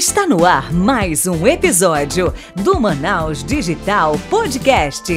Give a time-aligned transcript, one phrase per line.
[0.00, 5.12] Está no ar mais um episódio do Manaus Digital Podcast.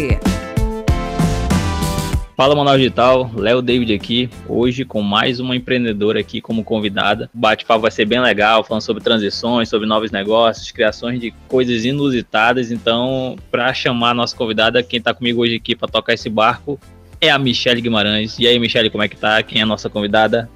[2.35, 7.29] Fala Manaus Digital, Léo David aqui, hoje com mais uma empreendedora aqui como convidada.
[7.33, 11.85] O bate-papo vai ser bem legal, falando sobre transições, sobre novos negócios, criações de coisas
[11.85, 12.69] inusitadas.
[12.69, 16.77] Então, para chamar a nossa convidada, quem está comigo hoje aqui para tocar esse barco
[17.21, 18.37] é a Michelle Guimarães.
[18.37, 19.41] E aí, Michelle, como é que tá?
[19.43, 20.49] Quem é a nossa convidada?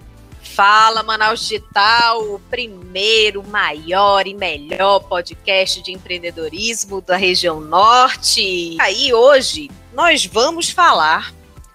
[0.55, 8.75] Fala Manaus Digital, o primeiro, maior e melhor podcast de empreendedorismo da região norte.
[8.79, 11.33] Aí hoje nós vamos falar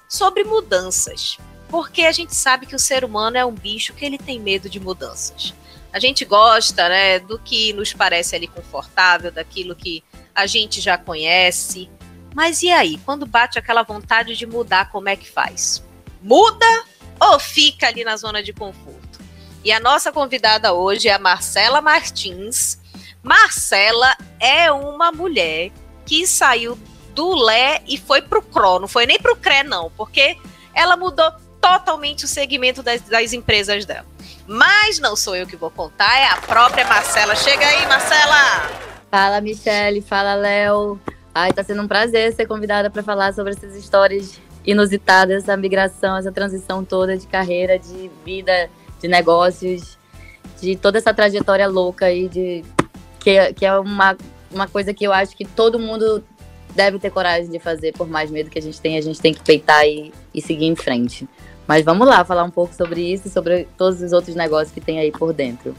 [0.09, 4.19] sobre mudanças, porque a gente sabe que o ser humano é um bicho que ele
[4.19, 5.55] tem medo de mudanças.
[5.93, 10.03] A gente gosta, né, do que nos parece ali confortável, daquilo que
[10.35, 11.89] a gente já conhece.
[12.35, 15.85] Mas e aí, quando bate aquela vontade de mudar, como é que faz?
[16.21, 16.85] Muda
[17.21, 19.21] ou fica ali na zona de conforto?
[19.65, 22.79] E a nossa convidada hoje é a Marcela Martins.
[23.23, 25.71] Marcela é uma mulher
[26.05, 26.77] que saiu
[27.15, 30.37] do Lé e foi pro Cro, não foi nem pro CRE não, porque
[30.75, 34.07] ela mudou totalmente o segmento das, das empresas dela.
[34.47, 37.37] Mas não sou eu que vou contar, é a própria Marcela.
[37.37, 38.69] Chega aí, Marcela!
[39.11, 40.99] Fala, Michele, fala, Léo.
[41.35, 46.17] Ai, tá sendo um prazer ser convidada para falar sobre essas histórias inusitada essa migração,
[46.17, 49.99] essa transição toda de carreira, de vida, de negócios,
[50.61, 52.65] de toda essa trajetória louca aí, de,
[53.19, 54.17] que, que é uma,
[54.51, 56.23] uma coisa que eu acho que todo mundo
[56.75, 59.35] deve ter coragem de fazer, por mais medo que a gente tenha, a gente tem
[59.35, 61.29] que peitar e, e seguir em frente.
[61.67, 64.81] Mas vamos lá falar um pouco sobre isso e sobre todos os outros negócios que
[64.81, 65.75] tem aí por dentro.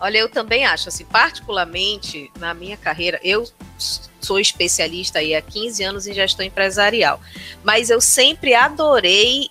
[0.00, 3.44] Olha, eu também acho, assim, particularmente na minha carreira, eu
[4.20, 7.20] sou especialista aí há 15 anos em gestão empresarial,
[7.64, 9.50] mas eu sempre adorei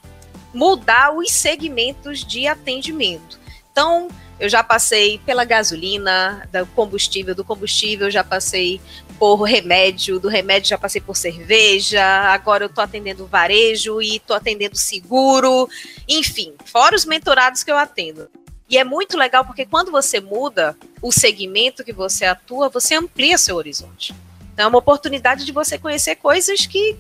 [0.54, 3.40] mudar os segmentos de atendimento.
[3.72, 4.08] Então,
[4.40, 8.80] eu já passei pela gasolina, do combustível, do combustível já passei
[9.20, 14.36] por remédio, do remédio já passei por cerveja, agora eu estou atendendo varejo e estou
[14.36, 15.68] atendendo seguro,
[16.08, 18.30] enfim, fora os mentorados que eu atendo.
[18.70, 23.38] E é muito legal porque quando você muda o segmento que você atua, você amplia
[23.38, 24.14] seu horizonte.
[24.54, 26.98] Então é uma oportunidade de você conhecer coisas que,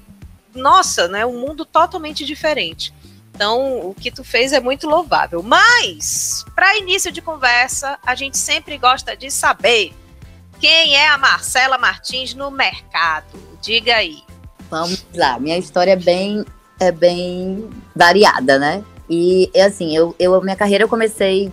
[0.56, 2.94] nossa, né, um mundo totalmente diferente.
[3.38, 5.44] Então, o que tu fez é muito louvável.
[5.44, 9.94] Mas, para início de conversa, a gente sempre gosta de saber
[10.60, 13.38] quem é a Marcela Martins no mercado.
[13.62, 14.24] Diga aí.
[14.72, 16.44] Vamos lá, minha história é bem,
[16.80, 18.84] é bem variada, né?
[19.10, 21.52] E assim, eu, eu, minha carreira eu comecei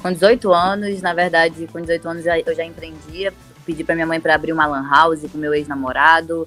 [0.00, 3.32] com 18 anos, na verdade, com 18 anos eu já empreendia,
[3.64, 6.46] pedi para minha mãe para abrir uma lan house com meu ex-namorado.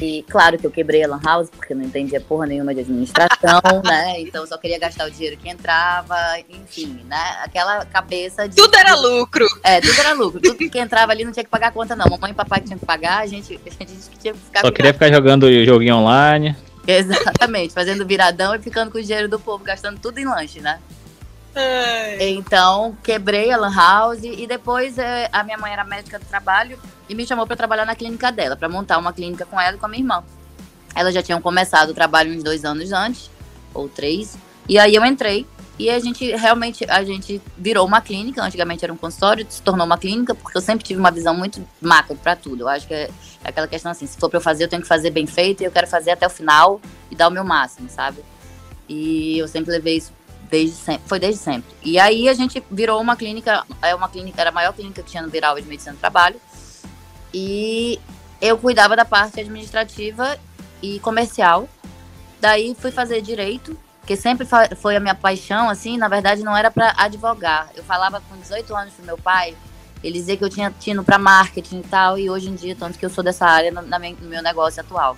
[0.00, 3.60] E claro que eu quebrei a lan house, porque não entendia porra nenhuma de administração,
[3.84, 4.20] né?
[4.20, 6.16] Então só queria gastar o dinheiro que entrava,
[6.48, 7.38] enfim, né?
[7.42, 8.56] Aquela cabeça de.
[8.56, 9.46] Tudo era lucro!
[9.62, 10.40] É, tudo era lucro.
[10.40, 12.06] Tudo que entrava ali não tinha que pagar conta, não.
[12.06, 14.60] Mamãe e papai tinham que pagar, a gente, a gente tinha que ficar.
[14.60, 16.54] Só queria ficar jogando joguinho online.
[16.90, 20.80] Exatamente, fazendo viradão e ficando com o dinheiro do povo, gastando tudo em lanche, né?
[22.18, 26.78] Então, quebrei a Lan House e depois é, a minha mãe era médica do trabalho
[27.06, 29.78] e me chamou para trabalhar na clínica dela, para montar uma clínica com ela e
[29.78, 30.24] com a minha irmã.
[30.94, 33.30] Elas já tinham começado o trabalho uns dois anos antes,
[33.74, 35.46] ou três, e aí eu entrei
[35.78, 38.42] e a gente realmente a gente virou uma clínica.
[38.42, 41.64] Antigamente era um consultório, se tornou uma clínica, porque eu sempre tive uma visão muito
[41.80, 42.62] macro para tudo.
[42.62, 43.10] Eu acho que é,
[43.44, 45.64] aquela questão assim: se for para eu fazer, eu tenho que fazer bem feito e
[45.64, 46.80] eu quero fazer até o final
[47.10, 48.24] e dar o meu máximo, sabe?
[48.88, 50.12] E eu sempre levei isso
[50.50, 51.70] desde sempre, foi desde sempre.
[51.84, 55.10] E aí a gente virou uma clínica, é uma clínica, era a maior clínica que
[55.10, 56.40] tinha no Viral de Medicina do Trabalho.
[57.32, 58.00] E
[58.40, 60.36] eu cuidava da parte administrativa
[60.82, 61.68] e comercial.
[62.40, 63.76] Daí fui fazer direito
[64.08, 67.68] porque sempre foi a minha paixão, assim, na verdade não era para advogar.
[67.76, 69.54] Eu falava com 18 anos pro meu pai,
[70.02, 72.98] ele dizia que eu tinha tino para marketing e tal, e hoje em dia, tanto
[72.98, 75.14] que eu sou dessa área no, no meu negócio atual.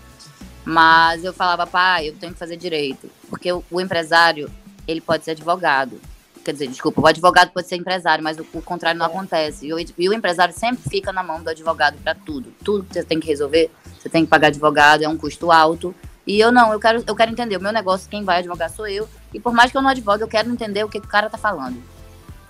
[0.65, 4.51] Mas eu falava, pai, eu tenho que fazer direito, porque o, o empresário,
[4.89, 6.01] ele pode ser advogado.
[6.45, 9.69] Quer dizer, desculpa, o advogado pode ser empresário, mas o, o contrário não acontece.
[9.69, 12.53] E o, e o empresário sempre fica na mão do advogado para tudo.
[12.65, 15.95] Tudo que você tem que resolver, você tem que pagar advogado, é um custo alto.
[16.31, 18.87] E eu não, eu quero, eu quero entender o meu negócio, quem vai advogar sou
[18.87, 19.09] eu.
[19.35, 21.29] E por mais que eu não advogue, eu quero entender o que, que o cara
[21.29, 21.83] tá falando.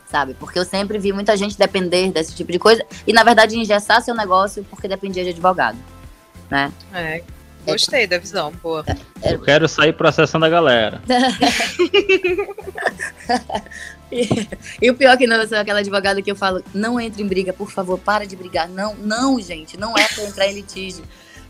[0.05, 0.35] Sabe?
[0.35, 2.85] Porque eu sempre vi muita gente depender desse tipo de coisa.
[3.06, 5.79] E, na verdade, engessar seu negócio porque dependia de advogado.
[6.50, 6.71] Né?
[6.93, 7.23] É.
[7.65, 8.53] Gostei é, da visão.
[9.23, 11.00] É, eu quero sair processando a galera.
[14.12, 14.47] e,
[14.82, 17.27] e, o pior que não, eu sou aquela advogada que eu falo, não entre em
[17.27, 18.69] briga, por favor, para de brigar.
[18.69, 21.03] Não, não, gente, não é pra entrar em litígio.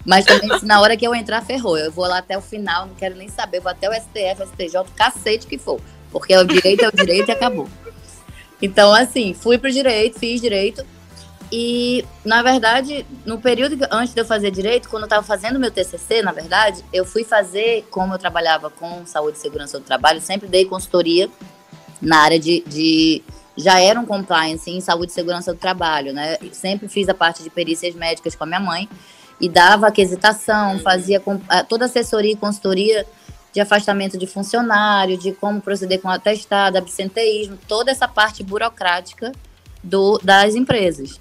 [0.05, 1.77] Mas também, na hora que eu entrar, ferrou.
[1.77, 4.93] Eu vou lá até o final, não quero nem saber, vou até o STF, STJ,
[4.97, 5.81] cacete que for.
[6.11, 7.69] Porque é o direito é o direito e acabou.
[8.61, 10.85] Então, assim, fui pro direito, fiz direito.
[11.53, 15.71] E, na verdade, no período antes de eu fazer direito, quando eu estava fazendo meu
[15.71, 20.21] TCC, na verdade, eu fui fazer, como eu trabalhava com saúde e segurança do trabalho,
[20.21, 21.29] sempre dei consultoria
[22.01, 23.23] na área de, de
[23.57, 26.39] já era um compliance em saúde e segurança do trabalho, né?
[26.53, 28.89] Sempre fiz a parte de perícias médicas com a minha mãe
[29.41, 31.23] e dava aquisitação, fazia
[31.69, 33.07] toda assessoria e consultoria
[33.53, 39.33] de afastamento de funcionário, de como proceder com atestado, absenteísmo, toda essa parte burocrática
[39.83, 41.21] do, das empresas.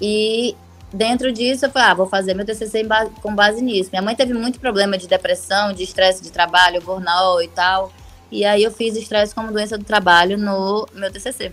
[0.00, 0.56] E
[0.92, 3.90] dentro disso eu falei, ah, vou fazer meu TCC base, com base nisso.
[3.92, 7.92] Minha mãe teve muito problema de depressão, de estresse de trabalho, burnout e tal.
[8.32, 11.52] E aí eu fiz estresse como doença do trabalho no meu TCC.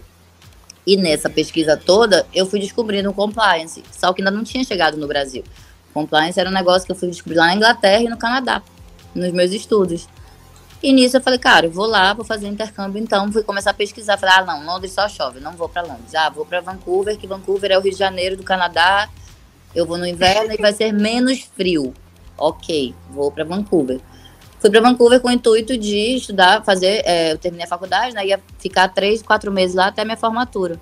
[0.85, 4.97] E nessa pesquisa toda, eu fui descobrindo o compliance, só que ainda não tinha chegado
[4.97, 5.43] no Brasil.
[5.91, 8.61] Compliance era um negócio que eu fui descobrir lá na Inglaterra e no Canadá,
[9.13, 10.07] nos meus estudos.
[10.83, 13.73] E nisso eu falei, cara, eu vou lá, vou fazer intercâmbio, então fui começar a
[13.73, 14.17] pesquisar.
[14.17, 16.15] Falei, ah, não, Londres só chove, não vou para Londres.
[16.15, 19.07] Ah, vou para Vancouver, que Vancouver é o Rio de Janeiro do Canadá.
[19.75, 21.93] Eu vou no inverno e vai ser menos frio.
[22.35, 23.99] Ok, vou para Vancouver.
[24.59, 27.03] Fui para Vancouver com o intuito de estudar, fazer.
[27.05, 28.25] É, eu terminei a faculdade, né?
[28.25, 30.79] Ia ficar três, quatro meses lá até minha formatura.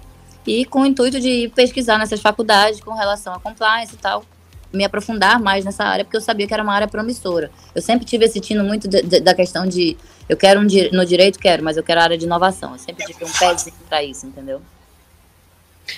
[0.47, 4.23] E com o intuito de pesquisar nessas faculdades com relação a compliance e tal,
[4.71, 7.51] me aprofundar mais nessa área, porque eu sabia que era uma área promissora.
[7.73, 11.05] Eu sempre tive esse tino muito de, de, da questão de eu quero um no
[11.05, 12.73] direito, quero, mas eu quero a área de inovação.
[12.73, 14.61] Eu sempre tive um pezinho para isso, entendeu?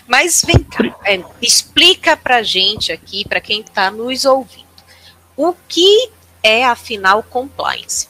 [0.07, 4.65] Mas vem cá, é, explica pra gente aqui, para quem está nos ouvindo,
[5.35, 6.09] o que
[6.41, 8.07] é, afinal, compliance?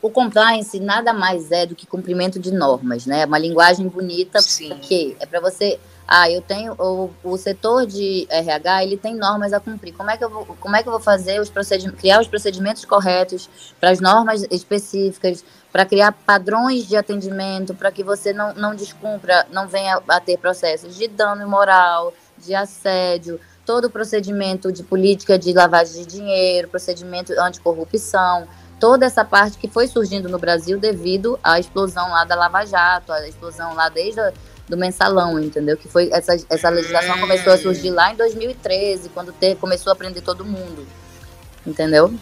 [0.00, 3.22] O compliance nada mais é do que cumprimento de normas, né?
[3.22, 4.68] É uma linguagem bonita, Sim.
[4.68, 5.80] porque é para você.
[6.08, 9.92] Ah, eu tenho o, o setor de RH, ele tem normas a cumprir.
[9.92, 12.28] Como é que eu vou, como é que eu vou fazer os procedimentos, criar os
[12.28, 13.50] procedimentos corretos
[13.80, 19.46] para as normas específicas, para criar padrões de atendimento, para que você não, não descumpra,
[19.50, 25.36] não venha a ter processos de dano moral, de assédio, todo o procedimento de política
[25.36, 28.46] de lavagem de dinheiro, procedimento anticorrupção,
[28.78, 33.12] toda essa parte que foi surgindo no Brasil devido à explosão lá da Lava Jato,
[33.12, 34.32] a explosão lá desde a,
[34.68, 35.76] do mensalão, entendeu?
[35.76, 39.96] Que foi essa, essa legislação começou a surgir lá em 2013, quando te, começou a
[39.96, 40.86] prender todo mundo,
[41.66, 42.12] entendeu?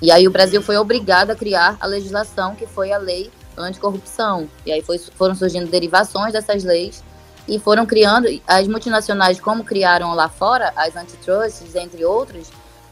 [0.00, 4.48] E aí o Brasil foi obrigado a criar a legislação que foi a lei anticorrupção.
[4.64, 7.02] E aí foi, foram surgindo derivações dessas leis
[7.48, 12.50] e foram criando, as multinacionais, como criaram lá fora, as antitrusts, entre outros,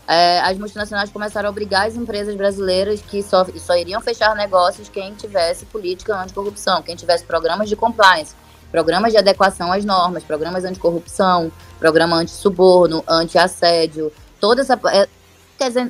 [0.09, 4.89] é, as multinacionais começaram a obrigar as empresas brasileiras que só, só iriam fechar negócios
[4.89, 8.35] quem tivesse política anticorrupção, quem tivesse programas de compliance,
[8.71, 14.79] programas de adequação às normas, programas anticorrupção, programa anti-suborno, anti-assédio, toda essa.
[14.93, 15.09] É,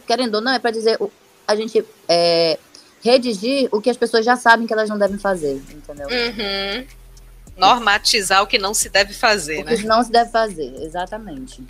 [0.07, 0.99] querendo ou não, é para dizer
[1.47, 2.59] a gente é,
[3.03, 6.09] redigir o que as pessoas já sabem que elas não devem fazer, entendeu?
[6.09, 6.87] Uhum
[7.57, 9.77] normatizar o que não se deve fazer, o né?
[9.77, 11.65] que não se deve fazer, exatamente.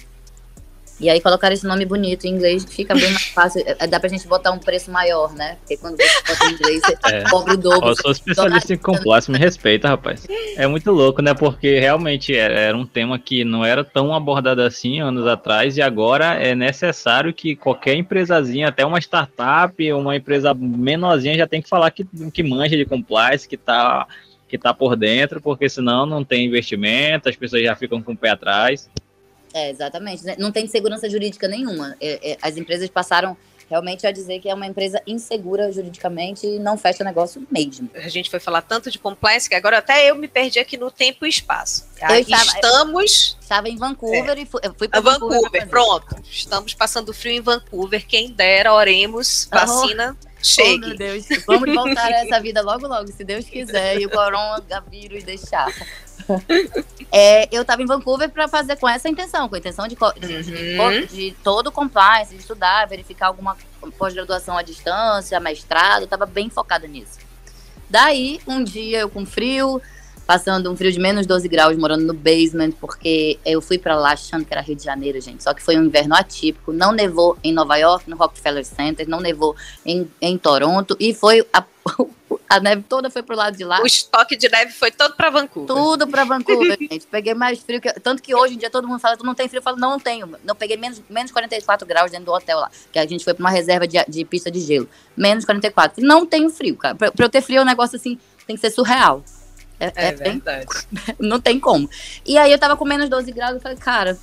[0.98, 3.62] E aí colocar esse nome bonito em inglês fica bem mais fácil.
[3.66, 5.56] É, é, dá pra gente botar um preço maior, né?
[5.60, 7.22] Porque quando você bota em inglês, você é.
[7.24, 7.88] cobre o dobro.
[7.90, 10.26] Eu sou especialista em compliance, me respeita, rapaz.
[10.56, 11.34] É muito louco, né?
[11.34, 16.34] Porque realmente era um tema que não era tão abordado assim anos atrás e agora
[16.34, 21.90] é necessário que qualquer empresazinha, até uma startup, uma empresa menorzinha já tem que falar
[21.90, 24.06] que, que manja de compliance, que tá
[24.48, 28.16] que está por dentro, porque senão não tem investimento, as pessoas já ficam com o
[28.16, 28.88] pé atrás.
[29.54, 30.24] É, exatamente.
[30.24, 30.36] Né?
[30.38, 31.96] Não tem segurança jurídica nenhuma.
[32.00, 33.36] É, é, as empresas passaram
[33.68, 37.90] realmente a dizer que é uma empresa insegura juridicamente e não fecha negócio mesmo.
[37.94, 40.90] A gente foi falar tanto de compliance que agora até eu me perdi aqui no
[40.90, 41.86] tempo e espaço.
[41.94, 43.36] Estava, Estamos.
[43.40, 44.42] estava em Vancouver é.
[44.42, 45.40] e fui, fui para Vancouver.
[45.40, 46.16] Vancouver pronto.
[46.30, 48.06] Estamos passando frio em Vancouver.
[48.06, 50.16] Quem dera, oremos, vacina.
[50.42, 50.84] Chegue.
[50.84, 51.26] Oh, meu Deus.
[51.46, 55.72] Vamos voltar a essa vida logo, logo, se Deus quiser, e o coronavírus deixar.
[57.12, 60.34] É, eu estava em Vancouver para fazer com essa intenção, com a intenção de, de,
[60.34, 60.90] uhum.
[60.90, 63.56] de, de todo o compliance, de estudar, verificar alguma
[63.96, 67.18] pós-graduação à distância, mestrado, estava bem focada nisso.
[67.88, 69.80] Daí, um dia eu com frio,
[70.26, 74.12] passando um frio de menos 12 graus, morando no basement, porque eu fui para lá
[74.12, 75.42] achando que era Rio de Janeiro, gente.
[75.42, 76.72] Só que foi um inverno atípico.
[76.72, 79.54] Não nevou em Nova York, no Rockefeller Center, não nevou
[79.84, 81.64] em, em Toronto, e foi a,
[82.50, 83.80] a neve toda foi pro lado de lá.
[83.80, 85.74] O estoque de neve foi todo para Vancouver.
[85.74, 87.06] Tudo para Vancouver, gente.
[87.06, 87.92] Peguei mais frio que.
[88.00, 89.58] Tanto que hoje em dia todo mundo fala, tu não tem frio?
[89.58, 90.28] Eu falo, não, não tenho.
[90.44, 92.70] Não peguei menos, menos 44 graus dentro do hotel lá.
[92.92, 94.88] Que a gente foi para uma reserva de, de pista de gelo.
[95.16, 96.04] Menos 44.
[96.04, 96.96] Não tenho frio, cara.
[96.96, 99.22] Pra, pra eu ter frio é um negócio assim, tem que ser surreal.
[99.78, 100.66] É, é, é verdade.
[100.90, 101.16] Bem...
[101.28, 101.88] não tem como.
[102.24, 104.18] E aí eu tava com menos 12 graus e falei, cara,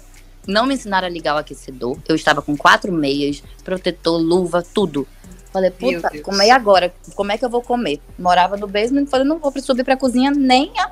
[0.47, 1.97] não me ensinaram a ligar o aquecedor.
[2.07, 5.07] Eu estava com quatro meias, protetor, luva, tudo.
[5.51, 6.93] Falei, puta, como é agora?
[7.13, 8.01] Como é que eu vou comer?
[8.17, 10.91] Morava no basement, falei, não vou subir pra cozinha nem a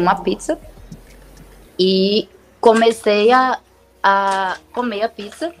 [0.00, 0.58] uma pizza
[1.78, 2.28] e
[2.60, 3.58] comecei a,
[4.02, 5.52] a comer a pizza.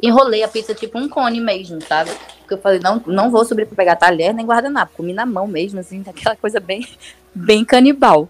[0.00, 2.10] Enrolei a pizza tipo um cone mesmo, sabe?
[2.40, 4.96] Porque eu falei, não, não vou subir para pegar talher nem guardanapo.
[4.96, 6.86] Comi na mão mesmo, assim, aquela coisa bem,
[7.34, 8.28] bem canibal.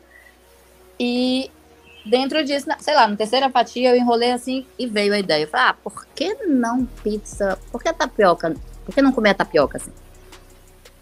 [0.98, 1.50] E
[2.04, 5.44] dentro disso, sei lá, na terceira fatia eu enrolei assim e veio a ideia.
[5.44, 7.58] Eu falei, ah, por que não pizza?
[7.70, 8.54] Por que tapioca?
[8.84, 9.92] Por que não comer a tapioca assim?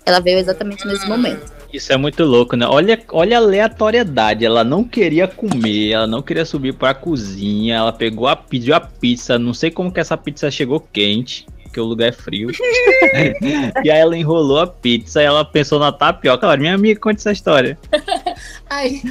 [0.07, 1.53] Ela veio exatamente nesse momento.
[1.73, 2.65] Isso é muito louco, né?
[2.67, 4.47] Olha, olha a aleatoriedade.
[4.47, 7.77] Ela não queria comer, ela não queria subir para a cozinha.
[7.77, 9.39] Ela pegou a pediu a pizza.
[9.39, 12.51] Não sei como que essa pizza chegou quente, porque o lugar é frio.
[13.85, 16.47] e aí ela enrolou a pizza e ela pensou na tapioca.
[16.47, 17.77] Ela, minha amiga, conta essa história.
[18.71, 19.03] aí,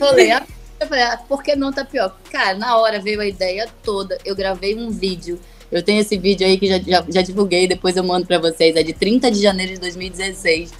[0.00, 0.42] rolei a
[0.82, 2.16] eu falei, ah, por que não tapioca?
[2.30, 4.18] Cara, na hora veio a ideia toda.
[4.24, 5.38] Eu gravei um vídeo.
[5.72, 8.76] Eu tenho esse vídeo aí que já, já, já divulguei, depois eu mando para vocês.
[8.76, 10.70] É de 30 de janeiro de 2016.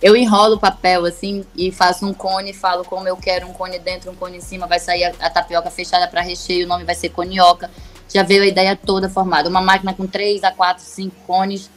[0.00, 3.78] Eu enrolo o papel assim e faço um cone, falo como eu quero, um cone
[3.78, 6.84] dentro, um cone em cima, vai sair a, a tapioca fechada para recheio, o nome
[6.84, 7.70] vai ser conioca.
[8.08, 9.50] Já veio a ideia toda formada.
[9.50, 11.70] Uma máquina com 3 a 4, 5 cones,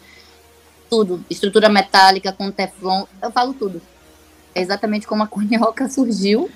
[0.89, 1.25] tudo.
[1.29, 3.81] Estrutura metálica com teflon, eu falo tudo.
[4.55, 6.49] É exatamente como a conioca surgiu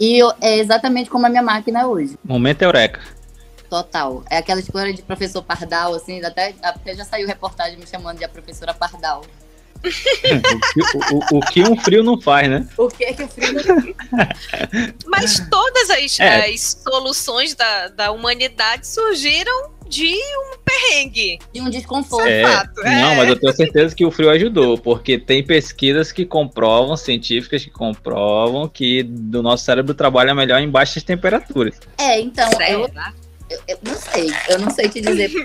[0.00, 2.18] e é exatamente como a minha máquina é hoje.
[2.24, 3.00] Momento eureka.
[3.68, 4.22] Total.
[4.30, 8.24] É aquela escola de professor Pardal, assim, até, até já saiu reportagem me chamando de
[8.24, 9.22] a professora Pardal.
[9.84, 12.66] o, o, o, que um frio não faz, né?
[12.76, 14.94] O que é que o frio não faz?
[15.06, 16.46] Mas todas as, é.
[16.46, 21.38] as soluções da, da humanidade surgiram de um perrengue.
[21.52, 22.26] De um desconforto.
[22.26, 23.02] É, fato, é.
[23.02, 27.64] Não, mas eu tenho certeza que o frio ajudou, porque tem pesquisas que comprovam, científicas
[27.64, 31.78] que comprovam que do nosso cérebro trabalha melhor em baixas temperaturas.
[31.98, 32.90] É, então, eu,
[33.48, 35.30] eu, eu, não sei, eu não sei te dizer.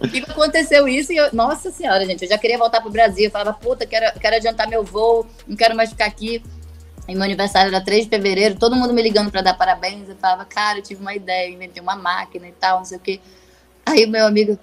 [0.00, 3.24] Comigo aconteceu isso e eu, nossa senhora, gente, eu já queria voltar pro Brasil.
[3.24, 6.42] Eu falava, puta, quero, quero adiantar meu voo, não quero mais ficar aqui.
[7.06, 10.08] E meu aniversário era 3 de fevereiro, todo mundo me ligando para dar parabéns.
[10.08, 13.00] Eu falava, cara, eu tive uma ideia, inventei uma máquina e tal, não sei o
[13.00, 13.20] quê.
[13.84, 14.58] Aí o meu amigo,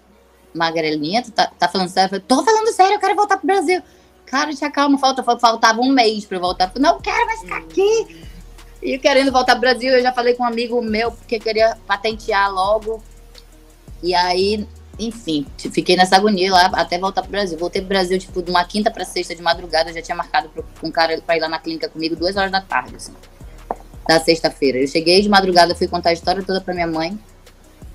[0.53, 2.07] Magrelinha, tu tá, tá falando sério?
[2.07, 3.81] Eu falei, tô falando sério, eu quero voltar pro Brasil.
[4.25, 6.65] Cara, tinha calma, falta, faltava um mês para eu voltar.
[6.65, 8.30] Eu falei, não, quero mais ficar aqui.
[8.81, 12.51] E querendo voltar pro Brasil, eu já falei com um amigo meu, porque queria patentear
[12.51, 13.01] logo.
[14.01, 17.57] E aí, enfim, fiquei nessa agonia lá até voltar pro Brasil.
[17.57, 19.91] Voltei pro Brasil, tipo, de uma quinta pra sexta de madrugada.
[19.91, 22.35] Eu já tinha marcado pro, com um cara pra ir lá na clínica comigo duas
[22.35, 23.13] horas da tarde, assim,
[24.07, 24.79] da sexta-feira.
[24.79, 27.17] Eu cheguei de madrugada, fui contar a história toda pra minha mãe.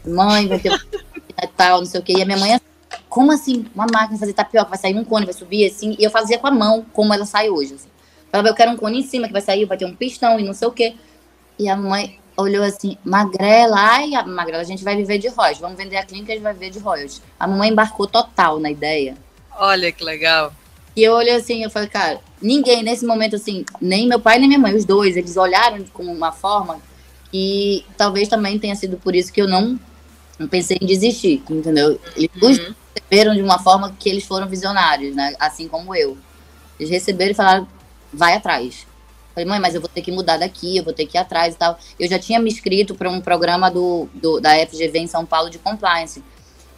[0.07, 0.71] Mãe, vai ter
[1.57, 2.14] tal, não sei o quê.
[2.16, 2.61] E a minha mãe,
[3.09, 3.66] como assim?
[3.75, 5.97] Uma máquina fazer tapioca, vai sair um cone, vai subir, assim.
[5.99, 7.88] E eu fazia com a mão, como ela sai hoje, assim.
[8.37, 10.43] Falava, eu quero um cone em cima que vai sair, vai ter um pistão e
[10.43, 10.95] não sei o quê.
[11.59, 15.78] E a mãe olhou assim, magrela, ai, magrela, a gente vai viver de royalties, vamos
[15.78, 17.23] vender a clínica, a gente vai viver de royalties.
[17.40, 19.16] A mamãe embarcou total na ideia.
[19.59, 20.52] Olha que legal.
[20.95, 24.49] E eu olhei assim, eu falei, cara, ninguém nesse momento assim, nem meu pai nem
[24.49, 26.78] minha mãe, os dois, eles olharam com uma forma
[27.31, 29.81] que talvez também tenha sido por isso que eu não,
[30.38, 31.99] não pensei em desistir, entendeu?
[32.14, 32.75] Eles uhum.
[32.95, 35.35] receberam de uma forma que eles foram visionários, né?
[35.40, 36.19] Assim como eu.
[36.78, 37.69] Eles receberam e falaram,
[38.12, 38.86] vai atrás.
[39.34, 41.54] Falei, mãe, mas eu vou ter que mudar daqui, eu vou ter que ir atrás
[41.54, 41.78] e tal.
[42.00, 45.50] Eu já tinha me inscrito para um programa do, do, da FGV em São Paulo
[45.50, 46.22] de compliance.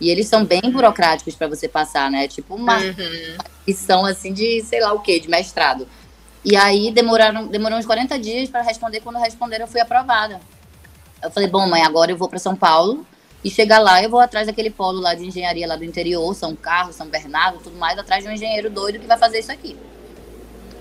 [0.00, 2.26] E eles são bem burocráticos para você passar, né?
[2.26, 4.06] Tipo uma uhum.
[4.06, 5.87] assim de, sei lá o quê, de mestrado.
[6.44, 9.00] E aí demoraram, demorou uns 40 dias para responder.
[9.00, 10.40] Quando responderam, eu fui aprovada.
[11.23, 13.06] Eu falei, bom, mãe, agora eu vou para São Paulo
[13.42, 16.56] e chegar lá, eu vou atrás daquele polo lá de engenharia lá do interior, São
[16.56, 19.76] Carlos, São Bernardo, tudo mais, atrás de um engenheiro doido que vai fazer isso aqui.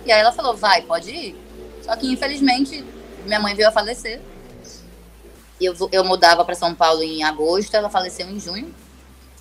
[0.08, 1.36] E aí ela falou, vai, pode ir.
[1.84, 2.82] Só que, infelizmente,
[3.26, 4.22] minha mãe veio a falecer.
[5.60, 8.74] Eu, eu mudava para São Paulo em agosto, ela faleceu em junho.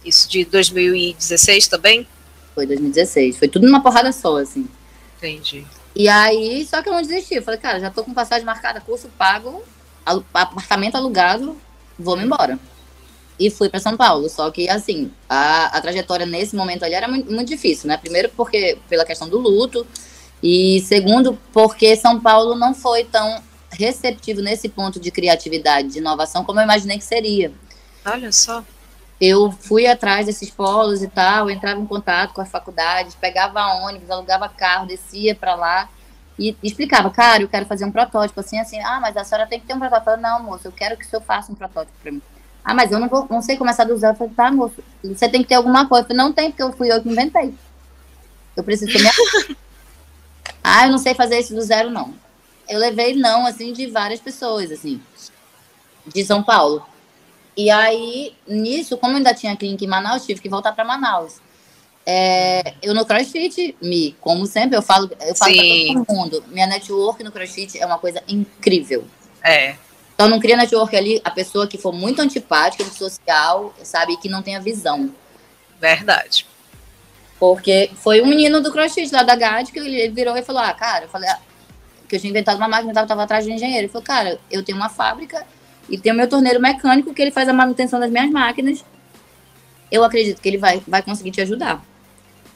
[0.04, 2.06] Isso de 2016 também?
[2.52, 3.38] Foi 2016.
[3.38, 4.68] Foi tudo numa porrada só, assim.
[5.16, 5.64] Entendi.
[5.94, 7.34] E aí, só que eu não desisti.
[7.34, 9.62] Eu falei, cara, já tô com passagem marcada, curso pago,
[10.34, 11.56] apartamento alugado,
[11.96, 12.58] vou me embora.
[13.38, 14.28] E fui para São Paulo.
[14.28, 17.96] Só que, assim, a, a trajetória nesse momento ali era muito, muito difícil, né?
[17.96, 19.86] Primeiro porque pela questão do luto,
[20.42, 26.44] e segundo, porque São Paulo não foi tão receptivo nesse ponto de criatividade, de inovação,
[26.44, 27.52] como eu imaginei que seria.
[28.04, 28.64] Olha só.
[29.20, 34.10] Eu fui atrás desses polos e tal, entrava em contato com as faculdades, pegava ônibus,
[34.10, 35.88] alugava carro, descia para lá
[36.38, 38.78] e explicava, cara, eu quero fazer um protótipo assim, assim.
[38.80, 40.16] Ah, mas a senhora tem que ter um protótipo.
[40.18, 42.20] Não, moço, eu quero que o senhor faça um protótipo para mim.
[42.62, 44.12] Ah, mas eu não vou, não sei começar do zero.
[44.12, 46.04] Eu falei, tá, moço, você tem que ter alguma coisa.
[46.04, 47.54] Eu falei, não tem, porque eu fui eu que inventei.
[48.54, 49.12] Eu preciso ter minha
[50.68, 52.12] Ah, eu não sei fazer isso do zero, não.
[52.68, 55.00] Eu levei não, assim, de várias pessoas, assim,
[56.04, 56.84] de São Paulo.
[57.56, 61.34] E aí, nisso, como ainda tinha clínica em Manaus, tive que voltar para Manaus.
[62.04, 66.66] É, eu no CrossFit, me, como sempre, eu falo, eu falo pra todo mundo, minha
[66.66, 69.04] network no CrossFit é uma coisa incrível.
[69.44, 69.76] É.
[70.16, 74.42] Então não cria network ali a pessoa que for muito antipática, social, sabe, que não
[74.42, 75.14] tenha visão.
[75.80, 76.44] Verdade.
[77.38, 80.72] Porque foi um menino do CrossFit lá da GAD que ele virou e falou: Ah,
[80.72, 81.38] cara, eu falei, ah,
[82.06, 83.82] que eu tinha inventado uma máquina, eu tava atrás de um engenheiro.
[83.82, 85.44] Ele falou, cara, eu tenho uma fábrica
[85.88, 88.84] e tenho meu torneiro mecânico que ele faz a manutenção das minhas máquinas.
[89.90, 91.76] Eu acredito que ele vai, vai conseguir te ajudar.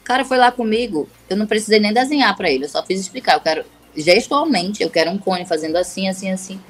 [0.00, 3.00] O cara foi lá comigo, eu não precisei nem desenhar para ele, eu só fiz
[3.00, 3.34] explicar.
[3.34, 3.64] Eu quero,
[3.96, 6.60] gestualmente, eu quero um cone fazendo assim, assim, assim.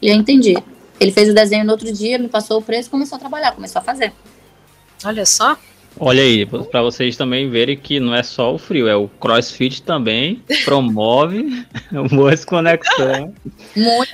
[0.00, 0.56] E eu entendi.
[0.98, 3.80] Ele fez o desenho no outro dia, me passou o preço, começou a trabalhar, começou
[3.80, 4.12] a fazer.
[5.04, 5.56] Olha só.
[6.00, 9.82] Olha aí, para vocês também verem que não é só o frio, é o CrossFit
[9.82, 11.64] também promove
[12.10, 13.32] boas conexões.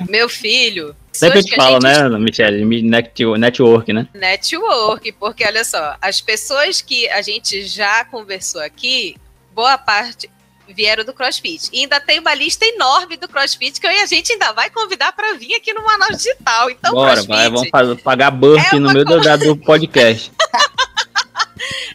[0.09, 0.95] Meu filho.
[1.13, 2.11] Sempre gente fala, gente...
[2.11, 4.09] né, Michelle, network, né?
[4.15, 9.17] Network, porque olha só, as pessoas que a gente já conversou aqui,
[9.55, 10.29] boa parte
[10.69, 11.69] vieram do CrossFit.
[11.73, 15.35] E ainda tem uma lista enorme do CrossFit que a gente ainda vai convidar para
[15.35, 16.71] vir aqui no Manaus Digital.
[16.71, 17.71] Então, Bora, vai, vamos
[18.03, 20.33] pagar burp é no meio do, do podcast.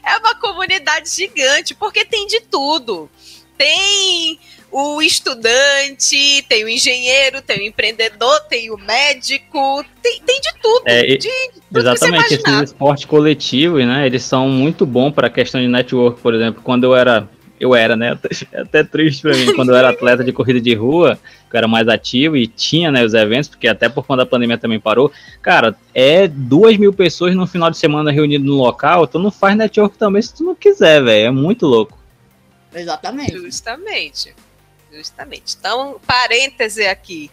[0.05, 3.09] é uma comunidade gigante, porque tem de tudo.
[3.57, 4.39] Tem
[4.71, 10.83] o estudante, tem o engenheiro, tem o empreendedor, tem o médico, tem, tem de tudo.
[10.85, 14.05] É, de, de exatamente, esses esportes coletivos, né?
[14.05, 16.61] Eles são muito bons para a questão de network, por exemplo.
[16.63, 17.27] Quando eu era
[17.59, 18.17] eu era, né?
[18.51, 19.53] É até triste para mim.
[19.55, 22.91] Quando eu era atleta de corrida de rua, que eu era mais ativo e tinha
[22.91, 25.11] né, os eventos, porque até por conta da pandemia também parou.
[25.41, 29.57] Cara, é duas mil pessoas no final de semana reunido no local, tu não faz
[29.57, 31.27] network também se tu não quiser, velho.
[31.27, 31.97] É muito louco.
[32.73, 33.37] Exatamente.
[33.37, 34.33] Justamente.
[34.91, 35.55] Justamente.
[35.59, 37.29] Então, parêntese aqui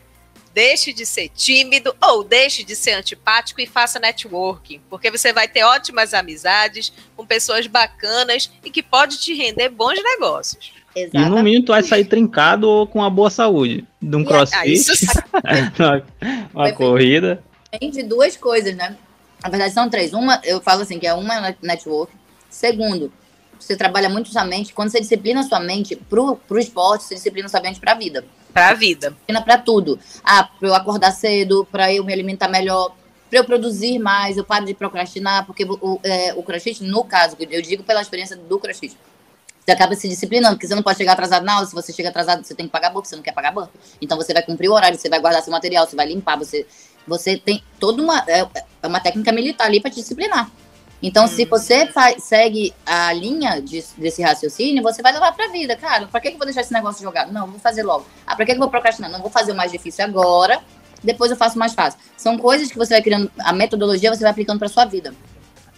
[0.57, 5.47] deixe de ser tímido ou deixe de ser antipático e faça networking, porque você vai
[5.47, 10.73] ter ótimas amizades com pessoas bacanas e que pode te render bons negócios.
[10.95, 11.27] Exatamente.
[11.27, 13.87] E no mínimo tu vai sair trincado ou com uma boa saúde.
[14.01, 14.93] De um e crossfit,
[15.79, 16.07] uma,
[16.55, 17.45] uma corrida.
[17.79, 18.97] Tem de duas coisas, né?
[19.43, 20.15] Na verdade são três.
[20.15, 22.11] Uma, eu falo assim, que é uma network.
[22.49, 23.13] Segundo,
[23.61, 24.73] você trabalha muito sua mente.
[24.73, 28.25] Quando você disciplina sua mente pro, pro esporte, você disciplina sua mente pra vida.
[28.57, 29.15] Pra vida.
[29.45, 30.01] Pra tudo.
[30.25, 32.97] Ah, pra eu acordar cedo, pra eu me alimentar melhor,
[33.29, 37.37] pra eu produzir mais, eu paro de procrastinar, porque o, é, o crossfit, no caso,
[37.39, 38.97] eu digo pela experiência do crossfit,
[39.61, 42.09] você acaba se disciplinando, porque você não pode chegar atrasado na aula, se você chega
[42.09, 43.73] atrasado, você tem que pagar banco, você não quer pagar banco.
[44.01, 46.67] Então você vai cumprir o horário, você vai guardar seu material, você vai limpar, você,
[47.07, 48.41] você tem toda uma, é,
[48.83, 50.51] é uma técnica militar ali para te disciplinar.
[51.03, 51.29] Então, hum.
[51.29, 55.77] se você segue a linha de, desse raciocínio, você vai levar pra vida.
[55.77, 57.33] Cara, pra que, que eu vou deixar esse negócio jogado?
[57.33, 58.07] Não, vou fazer logo.
[58.27, 59.11] Ah, pra que, que eu vou procrastinar?
[59.11, 60.61] Não, vou fazer o mais difícil agora,
[61.03, 62.01] depois eu faço mais fácil.
[62.17, 65.15] São coisas que você vai criando, a metodologia você vai aplicando pra sua vida.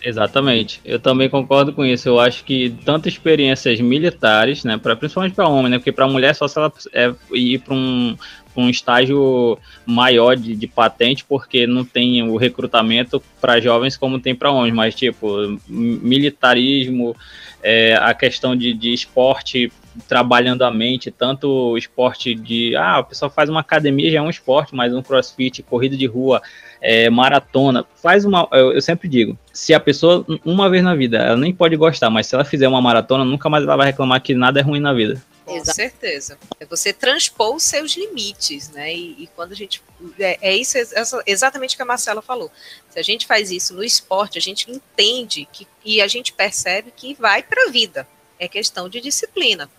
[0.00, 0.80] Exatamente.
[0.84, 2.08] Eu também concordo com isso.
[2.08, 6.34] Eu acho que tanto experiências militares, né, pra, principalmente para homem, né, porque para mulher
[6.34, 8.16] só se ela é, ir para um,
[8.56, 14.34] um estágio maior de, de patente, porque não tem o recrutamento para jovens como tem
[14.34, 17.16] para homens, mas tipo, militarismo,
[17.62, 19.72] é, a questão de, de esporte
[20.06, 24.30] trabalhando a mente, tanto esporte de, ah, o pessoal faz uma academia, já é um
[24.30, 26.40] esporte, mas um crossfit, corrida de rua,
[26.80, 31.18] é, maratona, faz uma, eu, eu, sempre digo, se a pessoa, uma vez na vida,
[31.18, 34.22] ela nem pode gostar, mas se ela fizer uma maratona, nunca mais ela vai reclamar
[34.22, 35.20] que nada é ruim na vida.
[35.48, 36.38] Com certeza.
[36.60, 38.94] É você transpor os seus limites, né?
[38.94, 39.82] E, e quando a gente.
[40.18, 40.84] É, é isso é
[41.26, 42.52] exatamente o que a Marcela falou.
[42.90, 46.92] Se a gente faz isso no esporte, a gente entende que, e a gente percebe
[46.94, 48.06] que vai para a vida.
[48.38, 49.70] É questão de disciplina.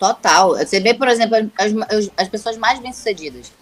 [0.00, 0.56] Total.
[0.56, 3.52] Você vê, por exemplo, as, as pessoas mais bem-sucedidas.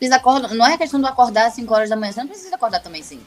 [0.00, 0.54] Eles acordam.
[0.54, 2.12] Não é questão de acordar às 5 horas da manhã.
[2.12, 3.20] Você não precisa acordar também sim.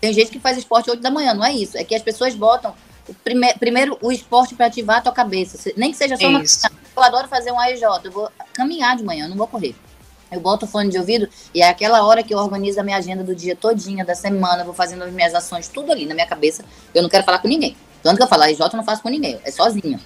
[0.00, 1.78] Tem gente que faz esporte 8 da manhã, não é isso.
[1.78, 2.74] É que as pessoas botam
[3.22, 5.72] prime, primeiro o esporte para ativar a tua cabeça.
[5.76, 6.42] Nem que seja só uma.
[6.42, 7.82] Eu adoro fazer um AEJ.
[8.04, 9.74] Eu vou caminhar de manhã, não vou correr.
[10.30, 12.96] Eu boto o fone de ouvido e é aquela hora que eu organizo a minha
[12.96, 16.26] agenda do dia todinha, da semana, vou fazendo as minhas ações, tudo ali na minha
[16.26, 16.64] cabeça.
[16.92, 17.76] Eu não quero falar com ninguém.
[18.02, 20.00] Tanto que eu falo, AEJ eu não faço com ninguém, é sozinha.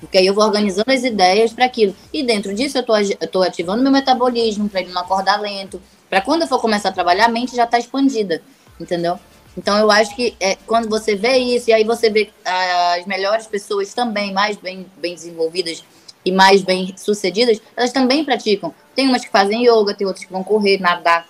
[0.00, 1.94] Porque aí eu vou organizando as ideias para aquilo.
[2.12, 5.80] E dentro disso eu tô ativando meu metabolismo para ele não acordar lento.
[6.08, 8.42] Para quando eu for começar a trabalhar, a mente já está expandida,
[8.78, 9.18] entendeu?
[9.56, 13.46] Então eu acho que é, quando você vê isso, e aí você vê as melhores
[13.46, 15.82] pessoas também mais bem, bem desenvolvidas
[16.24, 18.74] e mais bem sucedidas, elas também praticam.
[18.94, 21.26] Tem umas que fazem yoga, tem outras que vão correr, nadar.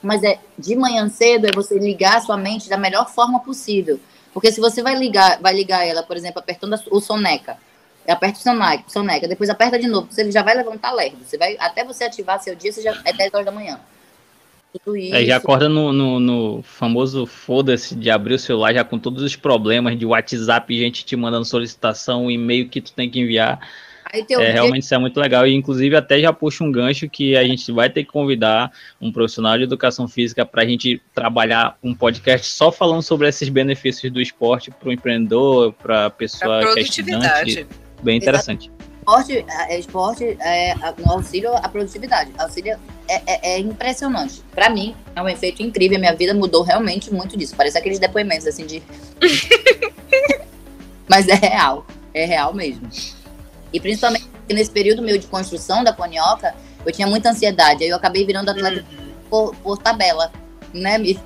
[0.00, 3.98] Mas é de manhã cedo é você ligar a sua mente da melhor forma possível.
[4.32, 7.56] Porque se você vai ligar, vai ligar ela, por exemplo, apertando o soneca,
[8.12, 11.18] aperta o soneca, soneca, depois aperta de novo, você já vai levantar lerdo.
[11.24, 13.78] Você vai, até você ativar seu dia, você já, é 10 horas da manhã.
[14.84, 15.14] tudo isso.
[15.14, 19.22] É, já acorda no, no, no famoso foda-se de abrir o celular já com todos
[19.22, 23.60] os problemas de WhatsApp, gente te mandando solicitação, e-mail que tu tem que enviar.
[24.12, 25.44] Aí É, realmente isso é muito legal.
[25.46, 29.10] E inclusive até já puxa um gancho que a gente vai ter que convidar um
[29.10, 34.12] profissional de educação física para a gente trabalhar um podcast só falando sobre esses benefícios
[34.12, 37.50] do esporte para o empreendedor, para a Pra pessoa que é produtividade.
[37.50, 37.83] estudante.
[38.04, 38.70] Bem interessante.
[38.98, 42.30] esporte, esporte é, a- no auxílio à produtividade.
[42.38, 44.42] Auxílio é, é- é impressionante.
[44.54, 45.98] Pra mim, é um efeito incrível.
[45.98, 47.54] Minha vida mudou realmente muito disso.
[47.56, 48.82] Parece aqueles depoimentos assim de.
[51.08, 51.86] Mas é real.
[52.12, 52.88] É real mesmo.
[53.72, 57.82] E principalmente nesse período meu de construção da conioca, eu tinha muita ansiedade.
[57.84, 58.84] Aí eu acabei virando atleta
[59.28, 60.30] por, por tabela.
[60.72, 61.18] Né, Mi?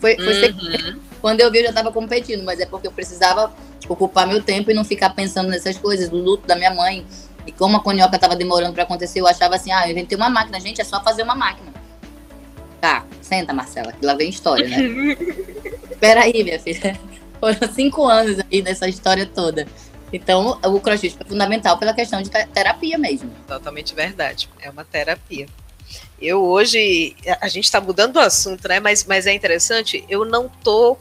[0.00, 1.00] Foi, foi Uhum.
[1.20, 3.52] quando eu vi, eu já estava competindo, mas é porque eu precisava
[3.88, 7.06] ocupar meu tempo e não ficar pensando nessas coisas, do luto da minha mãe.
[7.46, 10.28] E como a conioca estava demorando para acontecer, eu achava assim: ah, eu inventei uma
[10.28, 11.72] máquina, gente, é só fazer uma máquina.
[12.80, 14.76] Tá, senta, Marcela, que lá vem história, né?
[15.90, 16.98] Espera aí, minha filha.
[17.40, 19.66] Foram cinco anos aí nessa história toda.
[20.12, 23.30] Então, o crossfit foi fundamental pela questão de te- terapia mesmo.
[23.46, 24.48] Totalmente verdade.
[24.60, 25.46] É uma terapia.
[26.20, 28.80] Eu hoje, a gente está mudando o assunto, né?
[28.80, 30.96] Mas, mas é interessante, eu não tô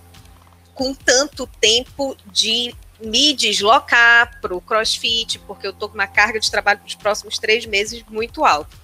[0.75, 6.39] com tanto tempo de me deslocar para o CrossFit, porque eu tô com uma carga
[6.39, 8.77] de trabalho para os próximos três meses muito alta.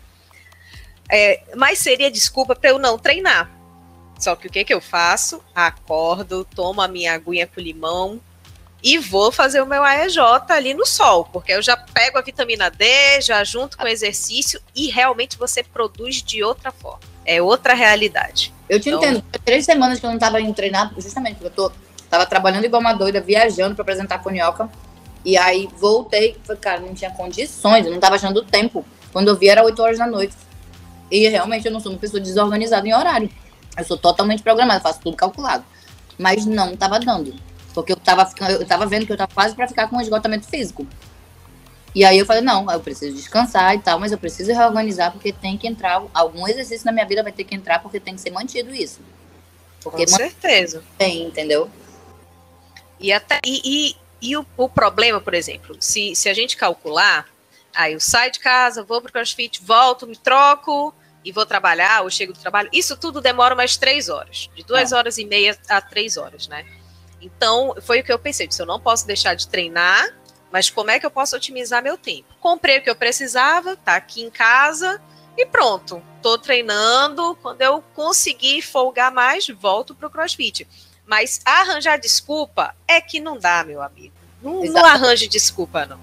[1.09, 3.51] É, mas seria desculpa para eu não treinar.
[4.17, 5.43] Só que o que, que eu faço?
[5.53, 8.21] Acordo, tomo a minha aguinha com limão,
[8.83, 10.17] e vou fazer o meu AEJ
[10.49, 14.59] ali no sol, porque eu já pego a vitamina D, já junto com o exercício
[14.75, 17.10] e realmente você produz de outra forma.
[17.25, 18.53] É outra realidade.
[18.69, 19.23] Eu te Então- entendo.
[19.45, 21.71] Três semanas que eu não tava indo treinar, justamente porque eu tô,
[22.09, 24.69] tava trabalhando igual uma doida, viajando pra apresentar a Conioca.
[25.23, 28.83] E aí voltei, falei, cara, não tinha condições, eu não tava achando tempo.
[29.13, 30.35] Quando eu vi era 8 horas da noite.
[31.11, 33.29] E realmente eu não sou uma pessoa desorganizada em horário.
[33.77, 35.63] Eu sou totalmente programada, faço tudo calculado.
[36.17, 37.35] Mas não tava dando.
[37.73, 40.01] Porque eu tava, ficando- eu tava vendo que eu tava quase pra ficar com um
[40.01, 40.87] esgotamento físico.
[41.93, 45.33] E aí eu falei, não, eu preciso descansar e tal, mas eu preciso reorganizar porque
[45.33, 48.21] tem que entrar, algum exercício na minha vida vai ter que entrar porque tem que
[48.21, 49.01] ser mantido isso.
[49.83, 50.83] Porque Com certeza.
[50.91, 51.69] mantém, entendeu?
[52.99, 57.27] E, até, e, e, e o, o problema, por exemplo, se, se a gente calcular,
[57.75, 60.93] aí eu saio de casa, vou pro CrossFit, volto, me troco
[61.25, 64.91] e vou trabalhar, ou chego do trabalho, isso tudo demora umas três horas, de duas
[64.91, 66.65] horas e meia a três horas, né?
[67.19, 70.07] Então, foi o que eu pensei, disse, eu não posso deixar de treinar,
[70.51, 72.25] mas como é que eu posso otimizar meu tempo?
[72.39, 75.01] Comprei o que eu precisava, tá aqui em casa
[75.37, 76.01] e pronto.
[76.21, 80.67] Tô treinando, quando eu conseguir folgar mais, volto pro CrossFit.
[81.05, 84.13] Mas arranjar desculpa é que não dá, meu amigo.
[84.41, 85.99] Não, não arranje desculpa, não.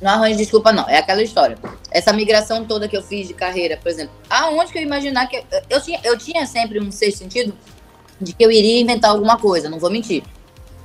[0.00, 0.88] Não arranjo desculpa, não.
[0.88, 1.56] É aquela história.
[1.90, 4.14] Essa migração toda que eu fiz de carreira, por exemplo.
[4.28, 5.36] Aonde que eu imaginar que.
[5.36, 7.56] Eu, eu tinha, eu tinha sempre um sexto sentido
[8.20, 10.22] de que eu iria inventar alguma coisa, não vou mentir.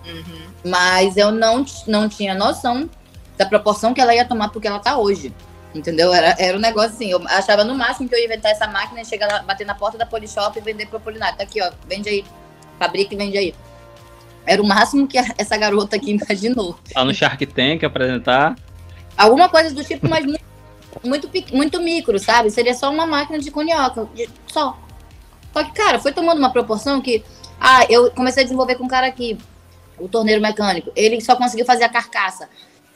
[0.06, 0.48] Uhum.
[0.66, 2.90] Mas eu não, não tinha noção
[3.38, 5.34] da proporção que ela ia tomar porque ela tá hoje.
[5.76, 6.14] Entendeu?
[6.14, 7.10] Era, era um negócio assim.
[7.12, 9.76] Eu achava no máximo que eu ia inventar essa máquina e chegar lá, bater na
[9.76, 11.38] porta da Polishop e vender pro Polinário.
[11.38, 11.72] Tá aqui, ó.
[11.88, 12.26] Vende aí.
[12.80, 13.54] Fabrica e vende aí.
[14.46, 16.78] Era o máximo que essa garota aqui imaginou.
[16.96, 18.56] Lá no Shark Tank apresentar.
[19.16, 20.42] Alguma coisa do tipo, mas muito,
[21.04, 22.50] muito, muito micro, sabe?
[22.50, 24.08] Seria só uma máquina de conioca.
[24.16, 24.78] de- Só.
[25.54, 27.24] Só que, cara, foi tomando uma proporção que.
[27.60, 29.38] Ah, eu comecei a desenvolver com um cara aqui,
[30.00, 30.92] o torneiro mecânico.
[30.96, 32.48] Ele só conseguiu fazer a carcaça.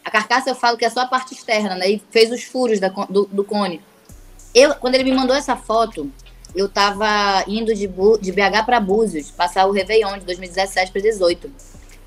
[0.03, 1.89] A carcaça eu falo que é só a parte externa, né?
[1.91, 3.81] E fez os furos da do, do cone.
[4.53, 6.11] Eu, quando ele me mandou essa foto,
[6.55, 11.01] eu tava indo de, Bu- de BH para Búzios, passar o Réveillon de 2017 para
[11.01, 11.51] 2018.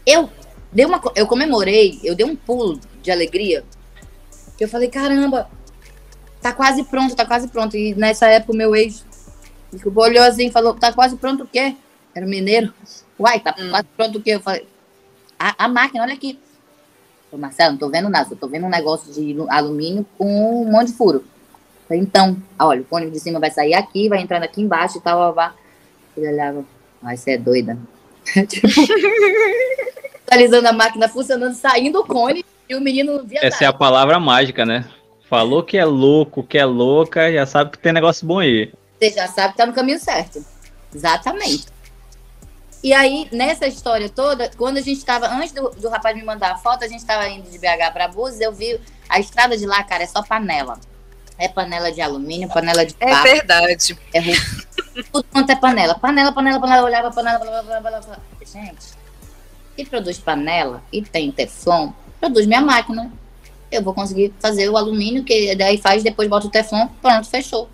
[0.05, 0.29] Eu
[0.73, 3.65] dei uma, eu comemorei, eu dei um pulo de alegria,
[4.59, 5.49] que eu falei, caramba,
[6.43, 7.77] tá quase pronto, tá quase pronto.
[7.77, 9.05] E nessa época o meu ex
[9.97, 11.75] olhou assim e falou, tá quase pronto o quê?
[12.15, 12.75] Era mineiro.
[13.19, 13.71] Uai, tá Hum.
[13.71, 14.31] quase pronto o quê?
[14.33, 14.67] Eu falei,
[15.39, 16.39] a, a máquina, olha aqui.
[17.35, 20.63] Eu, Marcelo, não tô vendo nada, eu tô vendo um negócio de alu- alumínio com
[20.63, 21.25] um monte de furo.
[21.89, 25.01] Falei, então, olha, o cone de cima vai sair aqui, vai entrar aqui embaixo e
[25.01, 25.55] tal, blá, blá.
[26.17, 26.65] Ele olhava,
[27.03, 27.77] ai, você é doida.
[28.47, 28.69] tipo,
[30.25, 33.73] atualizando a máquina funcionando, saindo o cone e o menino não via Essa é a
[33.73, 34.89] palavra mágica, né?
[35.29, 38.73] Falou que é louco, que é louca, já sabe que tem negócio bom aí.
[39.01, 40.45] Você já sabe que tá no caminho certo.
[40.95, 41.67] Exatamente.
[42.85, 46.53] E aí, nessa história toda, quando a gente tava, antes do, do rapaz me mandar
[46.53, 49.65] a foto, a gente tava indo de BH pra Búzios, eu vi a estrada de
[49.65, 50.79] lá, cara, é só panela.
[51.39, 53.99] É panela de alumínio, panela de É papo, verdade.
[54.13, 54.21] é.
[55.11, 55.95] Tudo quanto é panela.
[55.95, 56.83] Panela, panela, panela.
[56.83, 58.23] Eu olhava panela, panela, panela, panela, panela.
[58.45, 58.85] Gente,
[59.75, 63.11] se produz panela e tem teflon, produz minha máquina.
[63.73, 67.67] Eu vou conseguir fazer o alumínio, que daí faz, depois bota o teflon, pronto, fechou.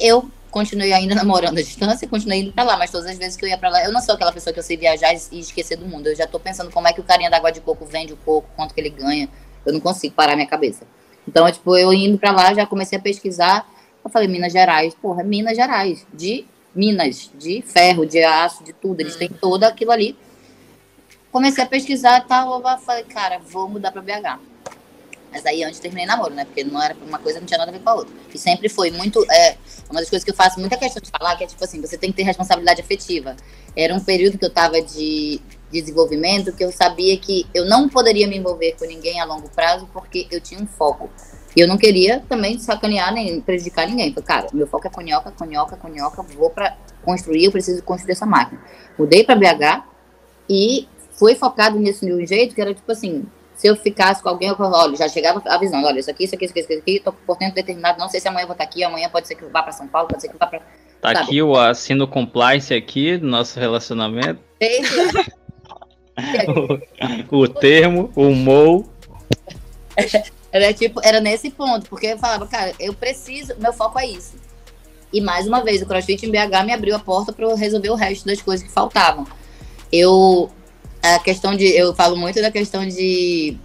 [0.00, 3.44] Eu continuei ainda namorando à distância, continuei indo pra lá, mas todas as vezes que
[3.44, 5.76] eu ia pra lá, eu não sou aquela pessoa que eu sei viajar e esquecer
[5.76, 6.08] do mundo.
[6.08, 8.16] Eu já tô pensando como é que o carinha da água de coco vende o
[8.16, 9.28] coco, quanto que ele ganha.
[9.64, 10.84] Eu não consigo parar minha cabeça.
[11.26, 13.68] Então, é, tipo, eu indo pra lá, já comecei a pesquisar.
[14.04, 14.94] Eu falei, Minas Gerais.
[14.94, 16.06] Porra, Minas Gerais.
[16.12, 19.00] De Minas, de ferro, de aço, de tudo.
[19.00, 20.16] Eles têm todo aquilo ali.
[21.30, 22.60] Comecei a pesquisar e tal.
[22.60, 24.49] Eu falei, cara, vou mudar pra BH.
[25.30, 26.44] Mas aí antes terminei namoro, né?
[26.44, 28.14] Porque não era uma coisa, não tinha nada a ver com a outra.
[28.34, 29.24] E sempre foi muito.
[29.30, 29.56] É,
[29.88, 31.96] uma das coisas que eu faço muita questão de falar, que é tipo assim, você
[31.96, 33.36] tem que ter responsabilidade afetiva.
[33.76, 35.40] Era um período que eu tava de
[35.70, 39.88] desenvolvimento que eu sabia que eu não poderia me envolver com ninguém a longo prazo
[39.92, 41.08] porque eu tinha um foco.
[41.56, 44.12] E eu não queria também sacanear nem prejudicar ninguém.
[44.12, 48.26] Falei, cara, meu foco é conhoca, conhoca, conhoca, vou para construir, eu preciso construir essa
[48.26, 48.60] máquina.
[48.98, 49.84] Mudei para BH
[50.48, 53.24] e fui focado nisso de um jeito que era tipo assim,
[53.60, 56.34] se eu ficasse com alguém, eu falava, olha, já chegava avisando, olha, isso aqui, isso
[56.34, 58.54] aqui, isso aqui, isso aqui, tô por tempo determinado, não sei se amanhã eu vou
[58.54, 60.38] estar aqui, amanhã pode ser que eu vá para São Paulo, pode ser que eu
[60.38, 60.62] vá para
[60.98, 61.18] Tá Sabe?
[61.18, 64.40] aqui o assino compliance aqui do nosso relacionamento.
[67.30, 68.90] o, o termo, o MOU.
[70.50, 74.36] Era tipo, era nesse ponto, porque eu falava, cara, eu preciso, meu foco é isso.
[75.12, 77.90] E mais uma vez, o CrossFit em BH me abriu a porta para eu resolver
[77.90, 79.26] o resto das coisas que faltavam.
[79.92, 80.50] Eu
[81.02, 83.56] a questão de eu falo muito da questão de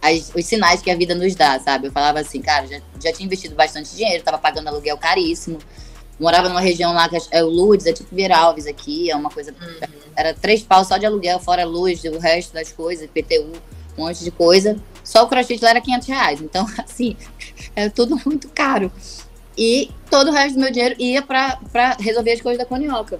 [0.00, 1.88] as, os sinais que a vida nos dá, sabe?
[1.88, 5.58] Eu falava assim, cara, já, já tinha investido bastante dinheiro, tava pagando aluguel caríssimo.
[6.18, 9.52] Morava numa região lá que é o Lourdes, é tipo Alves aqui, é uma coisa.
[9.52, 9.88] Uhum.
[10.14, 13.52] Era três pau só de aluguel, fora luz, o resto das coisas, PTU,
[13.96, 14.76] um monte de coisa.
[15.02, 16.40] Só o crossfit lá era 500 reais.
[16.42, 17.16] Então, assim,
[17.74, 18.92] era tudo muito caro.
[19.56, 23.18] E todo o resto do meu dinheiro ia para resolver as coisas da Conioca.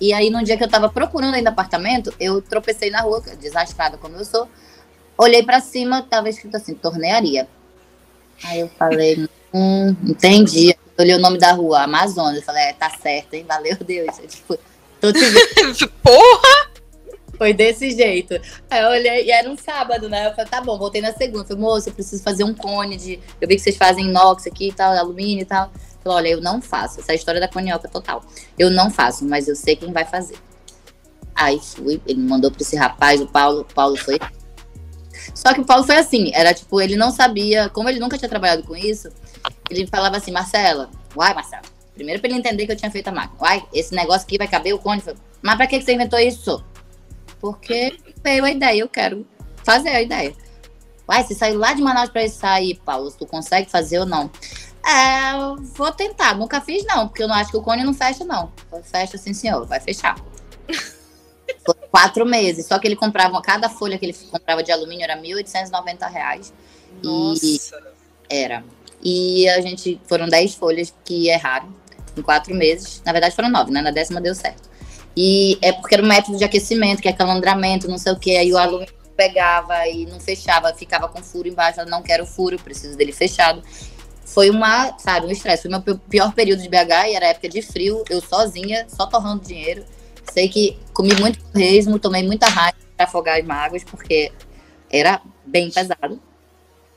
[0.00, 3.96] E aí, num dia que eu tava procurando ainda apartamento, eu tropecei na rua, desastrada
[3.96, 4.48] como eu sou.
[5.16, 7.48] Olhei para cima, tava escrito assim, tornearia.
[8.44, 12.36] Aí eu falei, hum, entendi olhei o nome da rua, Amazonas.
[12.36, 13.44] Eu falei, é, tá certo, hein?
[13.46, 14.18] Valeu, Deus.
[14.18, 14.58] Eu, tipo,
[15.00, 15.92] tô te vendo.
[16.02, 16.76] Porra!
[17.36, 18.34] Foi desse jeito.
[18.70, 20.28] Aí eu olhei, e era um sábado, né?
[20.28, 21.42] Eu falei, tá bom, voltei na segunda.
[21.42, 23.20] Eu falei, moço, eu preciso fazer um cone de.
[23.40, 25.70] Eu vi que vocês fazem inox aqui e tal, alumínio e tal.
[26.06, 27.00] Falei, olha, eu não faço.
[27.00, 28.22] Essa é história da conioca total.
[28.56, 30.36] Eu não faço, mas eu sei quem vai fazer.
[31.34, 33.62] Aí fui, ele me mandou pra esse rapaz, o Paulo.
[33.62, 34.18] O Paulo foi.
[35.34, 38.28] Só que o Paulo foi assim, era tipo, ele não sabia, como ele nunca tinha
[38.28, 39.08] trabalhado com isso,
[39.68, 41.62] ele falava assim, Marcela, uai, Marcela,
[41.94, 43.36] primeiro pra ele entender que eu tinha feito a máquina.
[43.42, 45.02] Uai, esse negócio aqui vai caber o cone.
[45.42, 46.64] Mas pra que você inventou isso?
[47.40, 49.26] Porque veio a ideia, eu quero
[49.64, 50.32] fazer a ideia.
[51.08, 54.30] Uai, você saiu lá de Manaus pra isso sair, Paulo, tu consegue fazer ou não?
[54.86, 55.32] É,
[55.74, 58.52] vou tentar, nunca fiz não, porque eu não acho que o cone não fecha não.
[58.84, 60.16] Fecha sim, senhor, vai fechar.
[61.64, 65.16] Foi quatro meses, só que ele comprava, cada folha que ele comprava de alumínio era
[65.16, 66.52] 1.890 reais.
[67.02, 67.44] Nossa.
[67.44, 67.60] E
[68.28, 68.64] era.
[69.02, 71.74] E a gente, foram 10 folhas que erraram
[72.16, 73.02] em quatro meses.
[73.04, 73.82] Na verdade foram nove, né?
[73.82, 74.68] Na décima deu certo.
[75.16, 78.36] E é porque era um método de aquecimento, que é calandramento, não sei o que.
[78.36, 81.80] Aí o aluno pegava e não fechava, ficava com furo embaixo.
[81.80, 83.62] Eu não quero furo, preciso dele fechado.
[84.26, 85.62] Foi uma, sabe, um estresse.
[85.62, 89.46] Foi meu pior período de BH e era época de frio, eu sozinha, só torrando
[89.46, 89.84] dinheiro.
[90.32, 94.32] Sei que comi muito torresmo, tomei muita raiva para afogar as mágoas, porque
[94.90, 96.20] era bem pesado.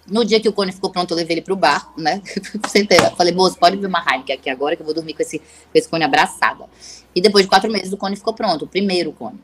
[0.07, 2.19] No dia que o cone ficou pronto, eu levei ele pro bar, né?
[3.15, 5.75] Falei, moço, pode ver uma Heineken aqui agora, que eu vou dormir com esse, com
[5.75, 6.65] esse cone abraçado.
[7.13, 9.39] E depois de quatro meses, o cone ficou pronto, o primeiro cone.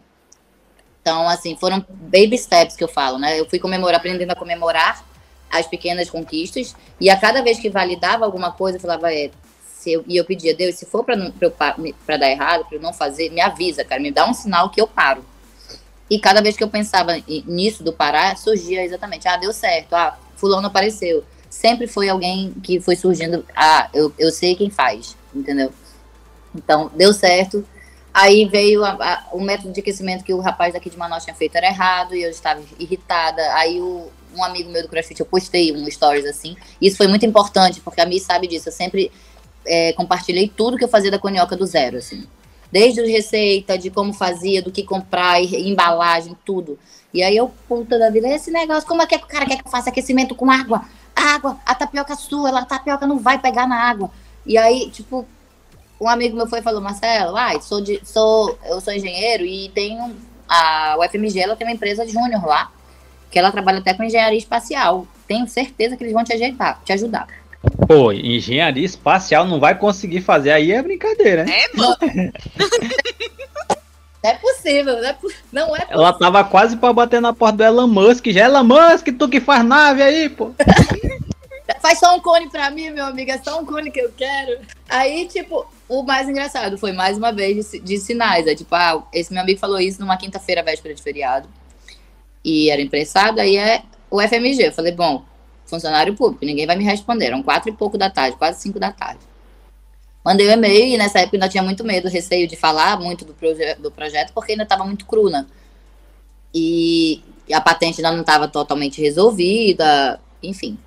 [1.01, 3.39] Então, assim, foram baby steps que eu falo, né?
[3.39, 5.05] Eu fui comemorar, aprendendo a comemorar
[5.51, 6.75] as pequenas conquistas.
[6.99, 9.31] E a cada vez que validava alguma coisa, eu falava, é,
[9.85, 13.41] eu, e eu pedia, Deus, se for para dar errado, para eu não fazer, me
[13.41, 15.23] avisa, cara, me dá um sinal que eu paro.
[16.09, 17.13] E cada vez que eu pensava
[17.47, 21.23] nisso do parar, surgia exatamente, ah, deu certo, ah, fulano apareceu.
[21.49, 25.71] Sempre foi alguém que foi surgindo, ah, eu, eu sei quem faz, entendeu?
[26.53, 27.65] Então, deu certo.
[28.13, 31.35] Aí veio a, a, o método de aquecimento que o rapaz daqui de Manaus tinha
[31.35, 33.41] feito era errado e eu estava irritada.
[33.55, 36.55] Aí o, um amigo meu do CrossFit, eu postei um stories assim.
[36.81, 38.69] Isso foi muito importante, porque a Mi sabe disso.
[38.69, 39.11] Eu sempre
[39.65, 42.25] é, compartilhei tudo que eu fazia da conioca do zero, assim.
[42.71, 46.77] Desde a receita, de como fazia, do que comprar, embalagem, tudo.
[47.13, 49.65] E aí eu, puta da vida, esse negócio, como é que o cara quer que
[49.65, 50.83] eu faça aquecimento com água?
[51.15, 54.11] Água, a tapioca sua, a tapioca não vai pegar na água.
[54.45, 55.25] E aí, tipo,
[55.99, 59.69] um amigo meu foi e falou, Marcelo, ai, sou de, sou, eu sou engenheiro e
[59.69, 60.15] tenho
[60.47, 62.71] a UFMG, ela tem uma empresa júnior lá,
[63.35, 65.05] que ela trabalha até com engenharia espacial.
[65.27, 67.27] Tenho certeza que eles vão te ajeitar, te ajudar.
[67.85, 71.51] Pô, engenharia espacial não vai conseguir fazer aí é brincadeira, né?
[71.51, 71.97] É, mano.
[74.23, 75.17] É possível, não é,
[75.51, 75.99] não é possível.
[75.99, 78.25] Ela tava quase pra bater na porta do Elon Musk.
[78.29, 80.51] Já Elon Musk, tu que faz nave aí, pô.
[81.79, 84.61] faz só um cone pra mim, meu amigo, é só um cone que eu quero.
[84.89, 88.47] Aí, tipo, o mais engraçado foi mais uma vez de, de sinais.
[88.47, 91.47] É tipo, ah, esse meu amigo falou isso numa quinta-feira, véspera de feriado.
[92.45, 94.67] E era impressado, aí é o FMG.
[94.67, 95.25] Eu falei, bom,
[95.65, 97.25] funcionário público, ninguém vai me responder.
[97.25, 99.21] Eram quatro e pouco da tarde, quase cinco da tarde.
[100.23, 103.25] Mandei o um e-mail e nessa época ainda tinha muito medo, receio de falar muito
[103.25, 105.45] do, proje do projeto, porque ainda estava muito cru, né?
[106.53, 110.77] E a patente ainda não estava totalmente resolvida, enfim.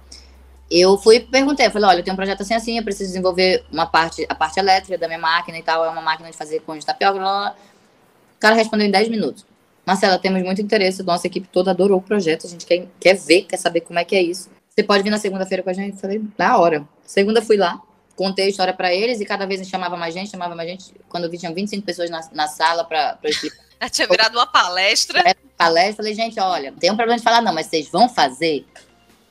[0.70, 3.64] Eu fui perguntei, eu falei, olha, eu tenho um projeto assim assim, eu preciso desenvolver
[3.72, 6.60] uma parte, a parte elétrica da minha máquina e tal, é uma máquina de fazer
[6.60, 7.18] com tapioca.
[7.18, 9.47] O cara respondeu em 10 minutos.
[9.88, 13.44] Marcela, temos muito interesse, nossa equipe toda adorou o projeto, a gente quer, quer ver,
[13.44, 14.51] quer saber como é que é isso.
[14.68, 15.94] Você pode vir na segunda-feira com a gente?
[15.94, 16.87] Eu falei, na hora.
[17.07, 17.81] Segunda fui lá,
[18.14, 20.94] contei a história para eles e cada vez chamava mais gente, chamava mais gente.
[21.09, 23.64] Quando eu vi, tinham 25 pessoas na, na sala para explicar.
[23.90, 25.27] tinha virado uma palestra.
[25.27, 28.66] É, palestra, falei, gente, olha, tem um problema de falar, não, mas vocês vão fazer?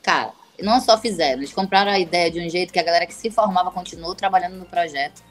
[0.02, 3.13] Cara, não só fizeram, eles compraram a ideia de um jeito que a galera que
[3.13, 5.22] se formava continuou trabalhando no projeto,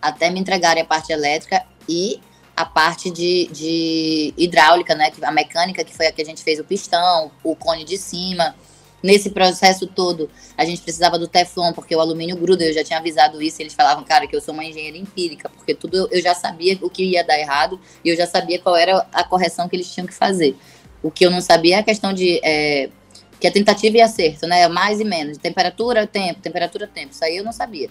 [0.00, 2.18] até me entregarem a parte elétrica e
[2.62, 5.10] a parte de, de hidráulica, né?
[5.22, 8.54] A mecânica, que foi a que a gente fez o pistão, o cone de cima.
[9.02, 12.64] Nesse processo todo, a gente precisava do Teflon, porque o alumínio gruda.
[12.64, 13.60] Eu já tinha avisado isso.
[13.60, 16.88] Eles falavam, cara, que eu sou uma engenheira empírica, porque tudo eu já sabia o
[16.88, 20.06] que ia dar errado e eu já sabia qual era a correção que eles tinham
[20.06, 20.56] que fazer.
[21.02, 22.40] O que eu não sabia é a questão de.
[22.44, 22.90] É,
[23.40, 24.68] que é tentativa e acerto, né?
[24.68, 25.36] Mais e menos.
[25.36, 27.12] Temperatura, tempo, temperatura, tempo.
[27.12, 27.90] Isso aí eu não sabia.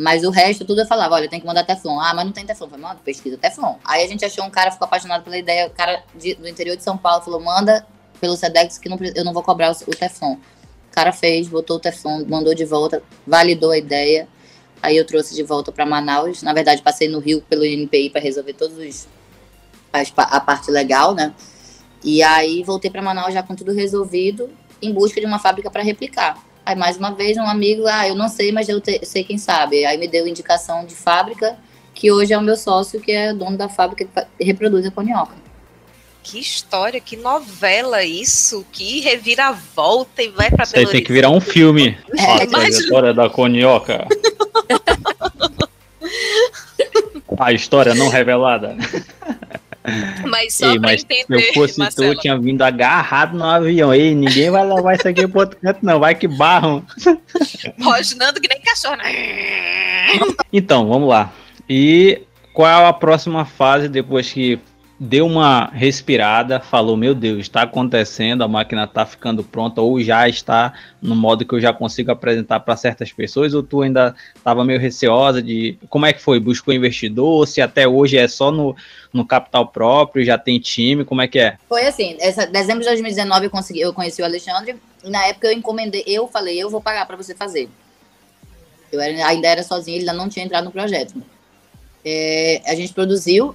[0.00, 2.00] Mas o resto, tudo eu falava, olha, tem que mandar Teflon.
[2.00, 2.68] Ah, mas não tem Teflon.
[2.68, 3.76] Falei, manda, pesquisa Teflon.
[3.84, 5.66] Aí a gente achou um cara, ficou apaixonado pela ideia.
[5.66, 7.86] O cara de, do interior de São Paulo falou, manda
[8.18, 10.36] pelo Sedex que não, eu não vou cobrar o, o Teflon.
[10.36, 14.26] O cara fez, botou o Teflon, mandou de volta, validou a ideia.
[14.82, 16.42] Aí eu trouxe de volta para Manaus.
[16.42, 19.06] Na verdade, passei no Rio pelo INPI para resolver todos os
[19.92, 21.34] a, a parte legal, né?
[22.02, 24.48] E aí voltei para Manaus já com tudo resolvido
[24.80, 26.42] em busca de uma fábrica para replicar.
[26.64, 29.38] Aí, mais uma vez, um amigo, ah, eu não sei, mas eu te, sei quem
[29.38, 29.84] sabe.
[29.84, 31.56] Aí me deu indicação de fábrica,
[31.94, 35.34] que hoje é o meu sócio, que é dono da fábrica que reproduz a conioca.
[36.22, 41.40] Que história, que novela isso, que reviravolta e vai pra Isso tem que virar um
[41.40, 41.96] filme.
[42.16, 44.06] É, a história da conioca.
[47.38, 48.76] a história não revelada.
[50.28, 52.08] Mas só Ei, mas entender, se eu fosse Marcela.
[52.08, 53.94] tu, eu tinha vindo agarrado no avião.
[53.94, 55.98] Ei, ninguém vai levar isso aqui pro outro canto, não.
[55.98, 56.84] Vai que barram.
[57.80, 58.96] Rosnando que nem cachorro.
[58.96, 60.18] Né?
[60.52, 61.32] Então, vamos lá.
[61.68, 64.58] E qual é a próxima fase depois que
[65.00, 70.28] deu uma respirada, falou: Meu Deus, está acontecendo, a máquina está ficando pronta, ou já
[70.28, 74.62] está no modo que eu já consigo apresentar para certas pessoas, ou tu ainda estava
[74.62, 76.38] meio receosa de como é que foi?
[76.38, 77.48] Buscou investidor?
[77.48, 78.76] Se até hoje é só no,
[79.10, 81.56] no capital próprio, já tem time, como é que é?
[81.66, 85.52] Foi assim, essa, dezembro de 2019 eu, consegui, eu conheci o Alexandre, na época eu
[85.52, 87.70] encomendei, eu falei: Eu vou pagar para você fazer.
[88.92, 91.14] Eu era, ainda era sozinho, ele ainda não tinha entrado no projeto.
[92.04, 93.54] É, a gente produziu,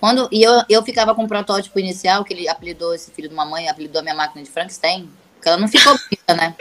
[0.00, 3.34] quando, e eu, eu ficava com o protótipo inicial, que ele apelidou esse filho de
[3.34, 6.54] uma mãe, apelidou a minha máquina de Frankenstein, porque ela não ficou bonita, né?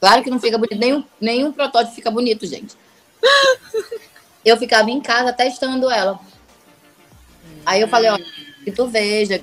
[0.00, 2.76] Claro que não fica bonito, nenhum, nenhum protótipo fica bonito, gente.
[4.44, 6.18] Eu ficava em casa testando ela.
[7.64, 8.18] Aí eu falei, ó,
[8.64, 9.40] que tu veja,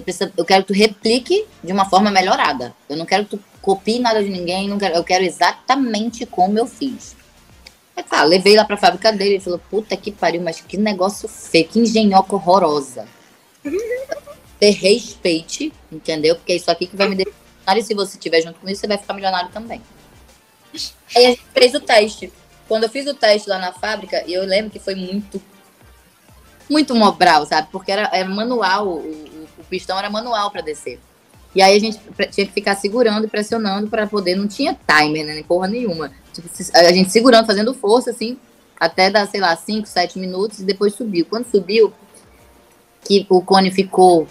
[0.00, 2.72] precisa, eu quero que tu replique de uma forma melhorada.
[2.88, 6.56] Eu não quero que tu copie nada de ninguém, não quero, eu quero exatamente como
[6.56, 7.16] eu fiz.
[7.96, 11.28] Aí tá, levei lá pra fábrica dele, ele falou, puta que pariu, mas que negócio
[11.28, 13.06] feio, que engenhoca horrorosa.
[14.58, 16.36] Ter respeite, entendeu?
[16.36, 18.68] Porque é isso aqui que vai me deixar milionário, e se você estiver junto com
[18.68, 19.82] isso, você vai ficar milionário também.
[21.14, 22.32] Aí a gente fez o teste.
[22.68, 25.42] Quando eu fiz o teste lá na fábrica, eu lembro que foi muito,
[26.70, 27.68] muito mobral, sabe?
[27.70, 31.00] Porque era, era manual, o, o, o pistão era manual para descer.
[31.54, 31.98] E aí a gente
[32.30, 36.10] tinha que ficar segurando e pressionando para poder, não tinha timer, né, nem porra nenhuma.
[36.74, 38.38] A gente segurando, fazendo força, assim,
[38.78, 41.26] até dar, sei lá, 5, 7 minutos e depois subiu.
[41.28, 41.92] Quando subiu,
[43.04, 44.26] que o cone ficou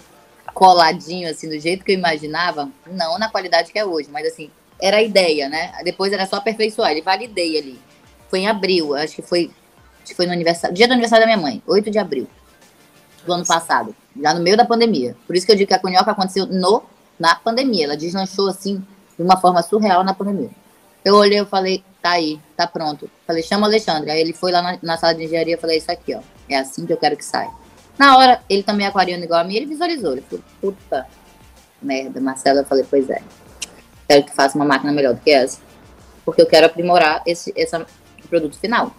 [0.54, 4.50] coladinho, assim, do jeito que eu imaginava, não na qualidade que é hoje, mas assim,
[4.80, 5.72] era a ideia, né?
[5.84, 7.80] Depois era só aperfeiçoar, ele validei ali.
[8.28, 9.50] Foi em abril, acho que foi,
[10.02, 12.26] acho que foi no aniversário, dia do aniversário da minha mãe, 8 de abril
[13.24, 15.16] do ano passado, já no meio da pandemia.
[15.26, 16.82] Por isso que eu digo que a conhoca aconteceu no
[17.18, 17.84] na pandemia.
[17.84, 18.84] Ela deslanchou assim
[19.16, 20.50] de uma forma surreal na pandemia.
[21.04, 23.08] Eu olhei e falei, tá aí, tá pronto.
[23.26, 24.10] Falei, chama o Alexandre.
[24.10, 26.20] Aí ele foi lá na, na sala de engenharia falei, isso aqui, ó.
[26.48, 27.50] É assim que eu quero que saia.
[27.98, 30.12] Na hora, ele também é aquariano igual a mim, ele visualizou.
[30.12, 31.06] Ele falou, puta
[31.80, 32.58] merda, Marcelo.
[32.58, 33.22] Eu falei, pois é.
[34.08, 35.60] Quero que faça uma máquina melhor do que essa.
[36.24, 37.76] Porque eu quero aprimorar esse, esse
[38.28, 38.92] produto final.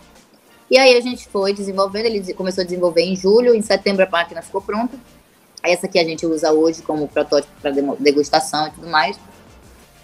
[0.72, 4.10] E aí a gente foi desenvolvendo, ele começou a desenvolver em julho, em setembro a
[4.10, 4.98] máquina ficou pronta.
[5.62, 9.20] Essa que a gente usa hoje como protótipo para degustação e tudo mais.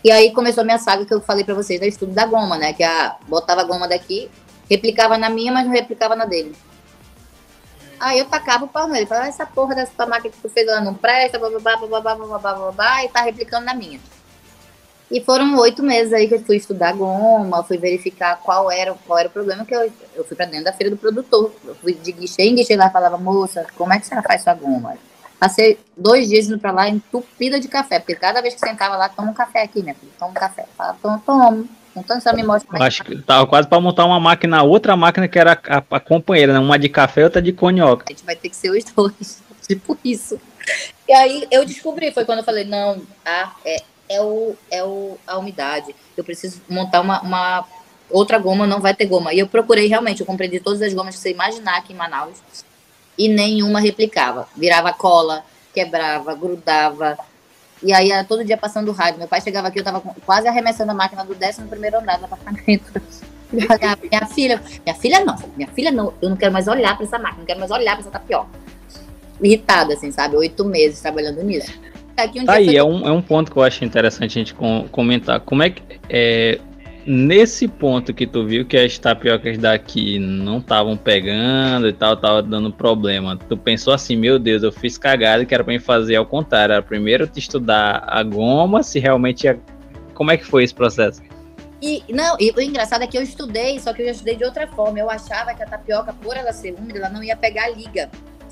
[0.04, 2.58] E aí começou a minha saga que eu falei para vocês, do estudo da goma,
[2.58, 2.72] né?
[2.74, 4.30] Que a, botava a goma daqui,
[4.70, 6.56] replicava na minha, mas não replicava na dele.
[8.00, 10.80] Aí eu tacava o pau nele, falava, essa porra dessa máquina que tu fez lá
[10.80, 14.00] não presta, babá, babá, babá, babá, e tá replicando na minha.
[15.12, 19.20] E foram oito meses aí que eu fui estudar goma, fui verificar qual era, qual
[19.20, 21.52] era o problema, que eu, eu fui para dentro da feira do produtor.
[21.66, 24.54] Eu fui de guichê em guichê lá falava, moça, como é que você faz sua
[24.54, 24.96] goma?
[25.40, 29.08] Passei dois dias indo para lá entupida de café, porque cada vez que sentava lá,
[29.08, 30.66] toma um café aqui, minha filha, toma um café.
[30.78, 31.66] Falava, toma, toma.
[31.96, 32.78] Então só me mostra.
[32.78, 36.00] É Acho que tava quase para montar uma máquina, outra máquina que era a, a,
[36.00, 36.60] companheira, né?
[36.60, 38.06] uma de café e outra de conhoca.
[38.08, 40.40] A gente vai ter que ser os dois, tipo isso.
[41.08, 45.18] E aí eu descobri, foi quando eu falei, não, ah, é, é, o, é o,
[45.26, 45.96] a umidade.
[46.18, 47.66] Eu preciso montar uma, uma
[48.10, 49.34] outra goma, não vai ter goma.
[49.34, 51.96] E eu procurei realmente, eu comprei de todas as gomas que você imaginar aqui em
[51.96, 52.38] Manaus.
[53.20, 54.48] E nenhuma replicava.
[54.56, 55.44] Virava cola,
[55.74, 57.20] quebrava, grudava.
[57.84, 59.18] E aí era todo dia passando raiva.
[59.18, 62.26] Meu pai chegava aqui, eu tava quase arremessando a máquina do décimo primeiro andar do
[62.26, 63.02] apartamento.
[63.52, 67.18] minha filha, minha filha não, minha filha não, eu não quero mais olhar para essa
[67.18, 68.50] máquina, não quero mais olhar para essa tapioca.
[69.42, 70.36] Irritada, assim, sabe?
[70.36, 71.72] Oito meses trabalhando nisso.
[72.16, 74.54] Aqui um tá aí, é, um, é um ponto que eu acho interessante a gente
[74.54, 75.40] com, comentar.
[75.40, 75.82] Como é que.
[76.10, 76.60] É,
[77.10, 82.44] nesse ponto que tu viu que as tapiocas daqui não estavam pegando e tal, tava
[82.44, 86.18] dando problema, tu pensou assim, meu Deus, eu fiz cagada que era para me fazer
[86.18, 89.60] ao contrário, era primeiro te estudar a goma, se realmente ia...
[90.14, 91.20] como é que foi esse processo?
[91.82, 94.44] E não, e o engraçado é que eu estudei, só que eu já estudei de
[94.44, 95.00] outra forma.
[95.00, 98.12] Eu achava que a tapioca, por ela ser úmida, ela não ia pegar liga.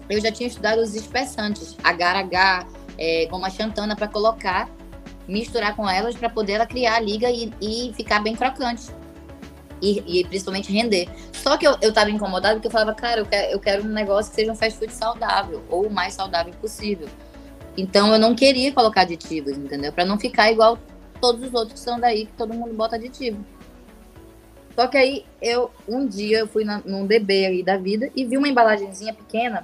[0.09, 2.65] Eu já tinha estudado os espessantes, agar-agar,
[2.97, 4.69] é, goma xantana para colocar,
[5.27, 8.87] misturar com elas para poder ela criar a liga e, e ficar bem crocante.
[9.79, 11.07] E, e, principalmente render.
[11.31, 13.93] Só que eu, eu tava incomodada porque eu falava, cara, eu quero, eu quero um
[13.93, 17.07] negócio que seja um fast food saudável, ou o mais saudável possível.
[17.77, 19.93] Então eu não queria colocar aditivos, entendeu?
[19.93, 20.79] Para não ficar igual
[21.21, 23.45] todos os outros que são daí, que todo mundo bota aditivo.
[24.73, 28.25] Só que aí eu, um dia, eu fui na, num DB aí da vida e
[28.25, 29.63] vi uma embalagenzinha pequena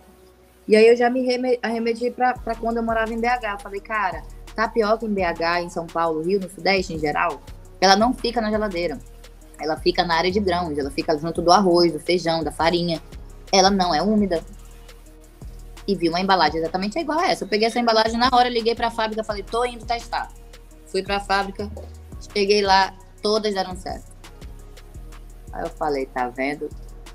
[0.67, 1.25] e aí eu já me
[1.61, 3.43] arremedi para quando eu morava em BH.
[3.51, 4.23] Eu falei, cara,
[4.55, 7.41] tapioca em BH, em São Paulo, Rio, no Sudeste em geral,
[7.79, 8.97] ela não fica na geladeira.
[9.59, 13.01] Ela fica na área de grãos, ela fica junto do arroz, do feijão, da farinha.
[13.51, 14.43] Ela não é úmida.
[15.87, 17.43] E vi uma embalagem exatamente igual a essa.
[17.43, 20.31] Eu peguei essa embalagem na hora, liguei para a fábrica, falei, tô indo testar.
[20.87, 21.69] Fui para a fábrica,
[22.33, 24.11] cheguei lá, todas deram certo.
[25.51, 26.69] Aí eu falei, tá vendo?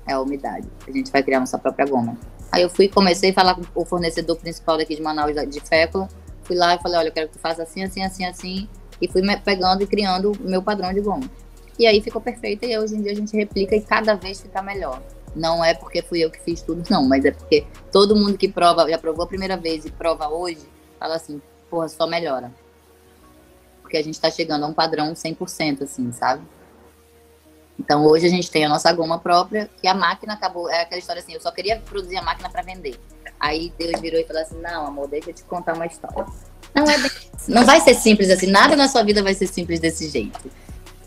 [0.07, 0.67] É a umidade.
[0.87, 2.17] A gente vai criar nossa própria goma.
[2.51, 6.07] Aí eu fui comecei a falar com o fornecedor principal daqui de Manaus, de fécula.
[6.49, 8.69] Fui lá e falei, olha, eu quero que tu faça assim, assim, assim, assim.
[8.99, 11.29] E fui pegando e criando o meu padrão de goma.
[11.77, 14.59] E aí ficou perfeito e hoje em dia a gente replica e cada vez fica
[14.63, 14.99] melhor.
[15.35, 18.47] Não é porque fui eu que fiz tudo, não, mas é porque todo mundo que
[18.47, 20.67] prova, já provou a primeira vez e prova hoje,
[20.99, 21.39] fala assim,
[21.69, 22.51] porra, só melhora.
[23.83, 26.41] Porque a gente tá chegando a um padrão 100%, assim, sabe?
[27.79, 30.99] Então hoje a gente tem a nossa goma própria, que a máquina acabou, é aquela
[30.99, 32.99] história assim, eu só queria produzir a máquina para vender.
[33.39, 36.25] Aí Deus virou e falou assim: "Não, amor, deixa eu te contar uma história".
[36.75, 37.11] Não é bem,
[37.47, 40.51] não vai ser simples assim, nada na sua vida vai ser simples desse jeito.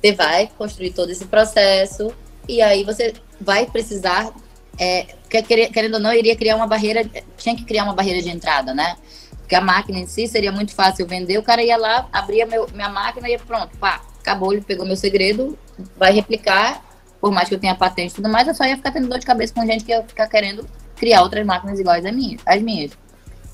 [0.00, 2.12] Você vai construir todo esse processo
[2.48, 4.32] e aí você vai precisar
[4.78, 8.74] é, querendo ou não, iria criar uma barreira, tinha que criar uma barreira de entrada,
[8.74, 8.96] né?
[9.38, 12.66] Porque a máquina em si seria muito fácil vender, o cara ia lá, abria meu,
[12.72, 15.58] minha máquina e pronto, pá, acabou, ele pegou meu segredo,
[15.96, 16.82] vai replicar,
[17.20, 19.18] por mais que eu tenha patente e tudo mais, eu só ia ficar tendo dor
[19.18, 20.66] de cabeça com gente que ia ficar querendo
[20.96, 22.40] criar outras máquinas iguais às minhas.
[22.46, 22.92] Às minhas.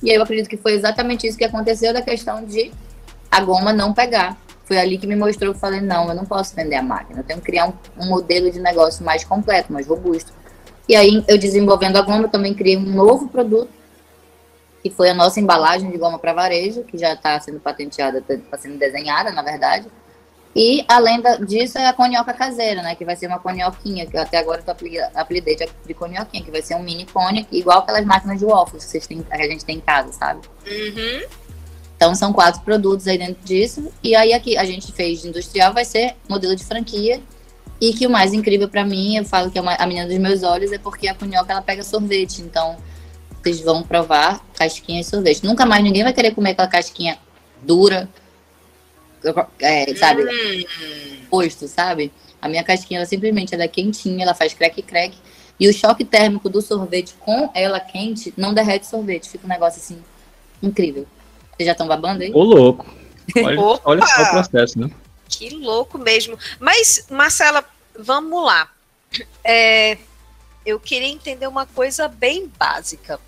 [0.03, 2.73] E aí eu acredito que foi exatamente isso que aconteceu da questão de
[3.31, 4.37] a goma não pegar.
[4.65, 7.25] Foi ali que me mostrou eu falei, não, eu não posso vender a máquina, eu
[7.25, 10.33] tenho que criar um, um modelo de negócio mais completo, mais robusto.
[10.89, 13.71] E aí, eu desenvolvendo a goma, também criei um novo produto,
[14.83, 18.57] que foi a nossa embalagem de goma para varejo, que já está sendo patenteada, está
[18.57, 19.87] sendo desenhada, na verdade,
[20.61, 22.97] e, além da, disso, é a conhoca caseira, né?
[22.97, 26.61] Que vai ser uma conhoquinha, que até agora eu apelidei de, de conhoquinha, que vai
[26.61, 29.65] ser um mini cone, igual aquelas máquinas de waffles que, vocês têm, que a gente
[29.65, 30.41] tem em casa, sabe?
[30.67, 31.29] Uhum.
[31.97, 33.89] Então, são quatro produtos aí dentro disso.
[34.03, 37.21] E aí, aqui, a gente fez de industrial, vai ser modelo de franquia.
[37.81, 40.19] E que o mais incrível para mim, eu falo que é uma, a menina dos
[40.19, 42.43] meus olhos, é porque a conhoca, ela pega sorvete.
[42.43, 42.77] Então,
[43.41, 45.45] vocês vão provar casquinha de sorvete.
[45.45, 47.17] Nunca mais ninguém vai querer comer aquela casquinha
[47.63, 48.09] dura,
[49.61, 50.25] é, sabe?
[50.25, 51.27] Hum.
[51.31, 52.13] Posto, sabe?
[52.41, 55.17] A minha casquinha, ela simplesmente ela é quentinha, ela faz crack-crack.
[55.59, 59.29] E o choque térmico do sorvete com ela quente não derrete sorvete.
[59.29, 60.01] Fica um negócio assim,
[60.63, 61.07] incrível.
[61.57, 62.33] Vocês já estão babando aí?
[62.33, 62.87] Ô, louco.
[63.37, 64.91] Olha, olha só o processo, né?
[65.29, 66.39] Que louco mesmo.
[66.61, 67.65] Mas, Marcela,
[67.99, 68.71] vamos lá.
[69.43, 69.99] É,
[70.65, 73.21] eu queria entender uma coisa bem básica.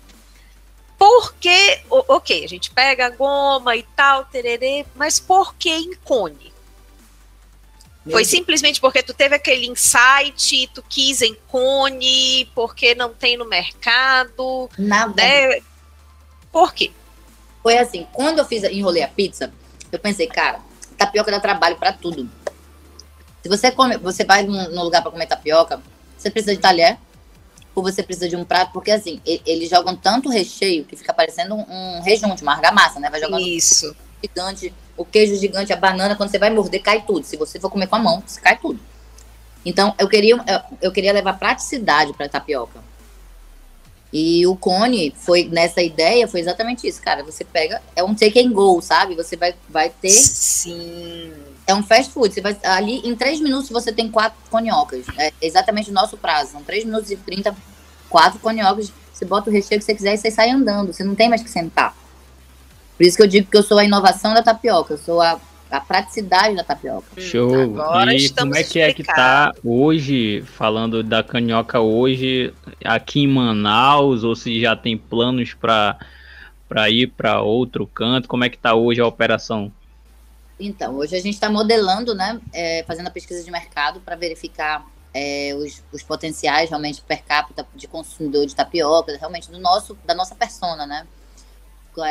[1.21, 6.51] Porque, ok, a gente pega a goma e tal, tererê, mas por que em cone?
[8.03, 13.37] Meu Foi simplesmente porque tu teve aquele insight, tu quis em cone, porque não tem
[13.37, 14.67] no mercado.
[14.79, 15.13] Nada.
[15.21, 15.61] Né?
[16.51, 16.91] Por quê?
[17.61, 19.53] Foi assim, quando eu fiz, enrolei a pizza,
[19.91, 20.59] eu pensei, cara,
[20.97, 22.27] tapioca dá trabalho para tudo.
[23.43, 25.79] Se você come, você vai num lugar para comer tapioca,
[26.17, 26.97] você precisa de talher
[27.73, 31.55] ou você precisa de um prato, porque assim, eles jogam tanto recheio que fica parecendo
[31.55, 33.09] um, um rejunte, uma argamassa, né?
[33.09, 33.91] Vai jogando Isso.
[33.91, 37.25] Um gigante, o queijo gigante, a banana, quando você vai morder, cai tudo.
[37.25, 38.79] Se você for comer com a mão, cai tudo.
[39.65, 42.79] Então, eu queria, eu, eu queria levar praticidade para tapioca.
[44.11, 47.23] E o cone foi nessa ideia, foi exatamente isso, cara.
[47.23, 49.15] Você pega, é um take and go, sabe?
[49.15, 50.09] Você vai, vai ter.
[50.09, 51.31] Sim.
[51.67, 52.33] É um fast food.
[52.33, 55.05] Você vai, ali, em três minutos, você tem quatro coniocas.
[55.17, 56.51] É exatamente o nosso prazo.
[56.51, 57.55] São três minutos e trinta,
[58.09, 58.91] quatro coniocas.
[59.13, 60.93] Você bota o recheio que você quiser e você sai andando.
[60.93, 61.95] Você não tem mais que sentar.
[62.97, 64.93] Por isso que eu digo que eu sou a inovação da tapioca.
[64.93, 65.39] Eu sou a
[65.71, 67.07] a praticidade da tapioca.
[67.17, 67.55] Show.
[67.79, 72.53] Agora e como é que é que tá hoje, falando da canhoca hoje,
[72.83, 75.97] aqui em Manaus, ou se já tem planos para
[76.67, 78.27] para ir para outro canto?
[78.27, 79.71] Como é que tá hoje a operação?
[80.63, 84.85] Então, hoje a gente está modelando, né, é, fazendo a pesquisa de mercado para verificar
[85.11, 90.13] é, os, os, potenciais realmente per capita de consumidor de tapioca, realmente do nosso, da
[90.13, 91.07] nossa persona, né,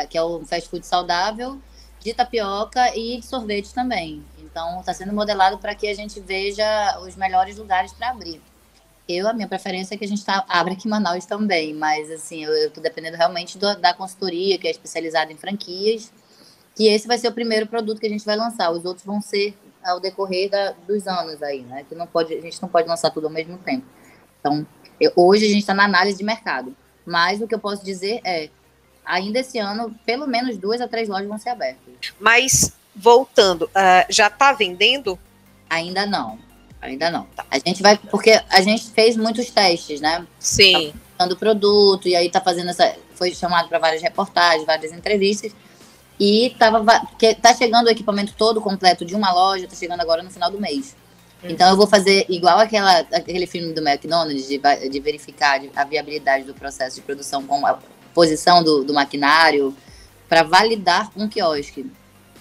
[0.09, 1.59] que é o fast food saudável
[2.01, 4.21] de tapioca e de sorvete também.
[4.37, 8.41] Então, está sendo modelado para que a gente veja os melhores lugares para abrir.
[9.07, 12.11] Eu, a minha preferência é que a gente tá, abra aqui em Manaus também, mas
[12.11, 16.11] assim, eu estou dependendo realmente do, da consultoria, que é especializada em franquias,
[16.75, 18.71] que esse vai ser o primeiro produto que a gente vai lançar.
[18.71, 21.85] Os outros vão ser ao decorrer da, dos anos aí, né?
[21.87, 23.85] Que não pode, a gente não pode lançar tudo ao mesmo tempo.
[24.39, 24.65] Então,
[24.99, 26.75] eu, hoje a gente está na análise de mercado.
[27.05, 28.49] Mas o que eu posso dizer é,
[29.05, 31.93] ainda esse ano, pelo menos duas a três lojas vão ser abertas.
[32.19, 35.17] Mas, voltando, uh, já está vendendo?
[35.69, 36.37] Ainda não.
[36.81, 37.25] Ainda não.
[37.35, 37.45] Tá.
[37.49, 40.25] A gente vai, porque a gente fez muitos testes, né?
[40.39, 40.93] Sim.
[41.17, 42.95] Tá o produto, e aí tá fazendo essa.
[43.13, 45.53] Foi chamado para várias reportagens, várias entrevistas.
[46.23, 50.21] E tava, porque tá chegando o equipamento todo completo de uma loja, tá chegando agora
[50.21, 50.95] no final do mês.
[51.43, 56.43] Então eu vou fazer igual aquela, aquele filme do McDonald's de, de verificar a viabilidade
[56.43, 57.79] do processo de produção com a
[58.13, 59.75] posição do, do maquinário,
[60.29, 61.91] para validar um quiosque.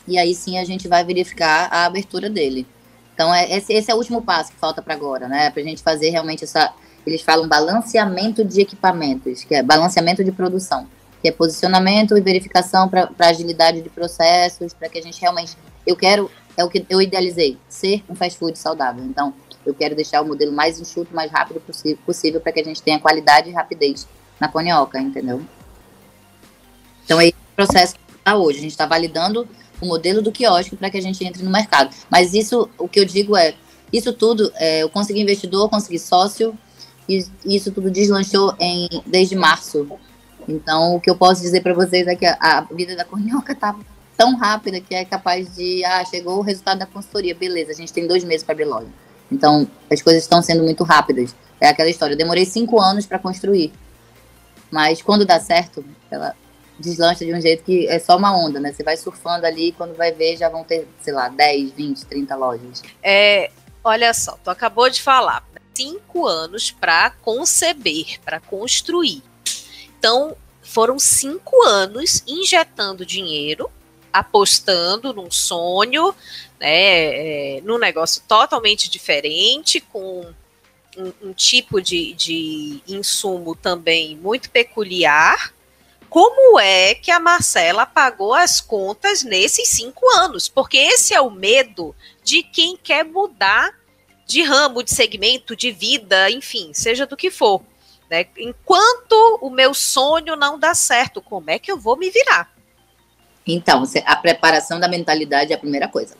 [0.06, 2.66] E aí sim a gente vai verificar a abertura dele.
[3.14, 5.48] Então, é, esse, esse é o último passo que falta para agora, né?
[5.48, 6.70] Para a gente fazer realmente essa.
[7.06, 10.86] Eles falam balanceamento de equipamentos, que é balanceamento de produção,
[11.20, 15.56] que é posicionamento e verificação para agilidade de processos, para que a gente realmente.
[15.86, 19.04] Eu quero, é o que eu idealizei, ser um fast food saudável.
[19.04, 21.60] Então, eu quero deixar o modelo mais enxuto, mais rápido
[22.04, 24.06] possível, para que a gente tenha qualidade e rapidez
[24.38, 25.42] na conioca, entendeu?
[27.04, 28.58] Então, é esse processo que está hoje.
[28.58, 29.46] A gente está validando
[29.80, 31.94] o modelo do quiosque para que a gente entre no mercado.
[32.08, 33.54] Mas isso, o que eu digo é,
[33.92, 36.56] isso tudo, é, eu consegui investidor, consegui sócio,
[37.08, 39.98] e isso tudo deslanchou em, desde março.
[40.48, 43.54] Então, o que eu posso dizer para vocês é que a, a vida da Cornioca
[43.54, 43.74] tá
[44.16, 47.92] tão rápida que é capaz de, ah, chegou o resultado da consultoria, beleza, a gente
[47.92, 48.88] tem dois meses para abrir loja.
[49.30, 51.34] Então, as coisas estão sendo muito rápidas.
[51.60, 53.72] É aquela história, eu demorei cinco anos para construir.
[54.70, 56.34] Mas quando dá certo, ela,
[56.80, 58.72] deslancha de um jeito que é só uma onda, né?
[58.72, 62.06] Você vai surfando ali e quando vai ver já vão ter, sei lá, 10, 20,
[62.06, 62.82] 30 lojas.
[63.02, 63.50] É,
[63.84, 69.22] olha só, tu acabou de falar, cinco anos para conceber, para construir.
[70.00, 73.70] Então, foram cinco anos injetando dinheiro,
[74.10, 76.14] apostando num sonho,
[76.58, 80.26] né, é, num negócio totalmente diferente, com
[80.96, 85.52] um, um tipo de, de insumo também muito peculiar,
[86.08, 90.48] como é que a Marcela pagou as contas nesses cinco anos?
[90.48, 91.94] Porque esse é o medo
[92.24, 93.78] de quem quer mudar
[94.26, 97.62] de ramo, de segmento, de vida, enfim, seja do que for.
[98.10, 98.26] Né?
[98.36, 102.52] Enquanto o meu sonho não dá certo, como é que eu vou me virar?
[103.46, 106.16] Então, a preparação da mentalidade é a primeira coisa.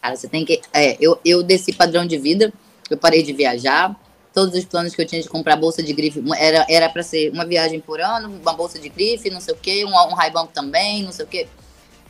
[0.00, 0.60] Cara, você tem que.
[0.72, 2.52] É, eu, eu desci padrão de vida,
[2.88, 3.94] eu parei de viajar,
[4.32, 7.30] todos os planos que eu tinha de comprar bolsa de grife era era para ser
[7.30, 10.32] uma viagem por ano, uma bolsa de grife, não sei o quê, um, um high
[10.54, 11.46] também, não sei o quê.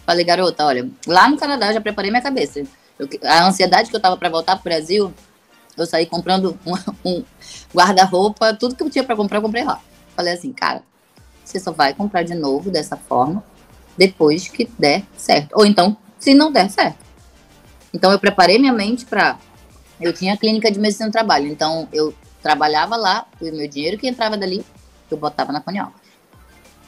[0.06, 2.62] Falei, garota, olha, lá no Canadá já preparei minha cabeça.
[2.98, 5.12] Eu, a ansiedade que eu tava para voltar pro Brasil,
[5.82, 6.74] eu saí comprando um,
[7.08, 7.24] um
[7.74, 9.80] guarda-roupa, tudo que eu tinha para comprar, eu comprei lá.
[10.16, 10.82] Falei assim, cara,
[11.44, 13.42] você só vai comprar de novo dessa forma
[13.96, 15.52] depois que der certo.
[15.54, 16.98] Ou então, se não der certo.
[17.92, 19.38] Então eu preparei minha mente para
[20.00, 24.08] eu tinha clínica de medicina do trabalho, então eu trabalhava lá, o meu dinheiro que
[24.08, 24.64] entrava dali,
[25.10, 26.00] eu botava na conioca.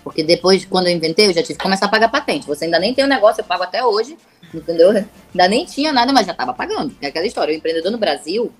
[0.02, 2.46] Porque depois, quando eu inventei, eu já tive que começar a pagar patente.
[2.46, 4.16] Você ainda nem tem o um negócio, eu pago até hoje,
[4.52, 4.90] entendeu?
[4.90, 6.96] Ainda nem tinha nada, mas já estava pagando.
[7.00, 7.54] É aquela história.
[7.54, 8.52] O empreendedor no Brasil,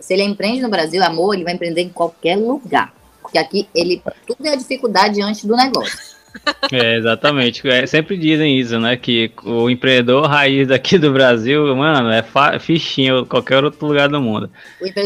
[0.00, 2.92] se ele empreende no Brasil, amor, ele vai empreender em qualquer lugar.
[3.20, 6.10] Porque aqui, ele tudo é a dificuldade antes do negócio.
[6.70, 7.66] É, exatamente.
[7.68, 8.96] É, sempre dizem isso, né?
[8.96, 12.24] Que o empreendedor raiz daqui do Brasil, mano, é
[12.60, 14.48] fichinho qualquer outro lugar do mundo.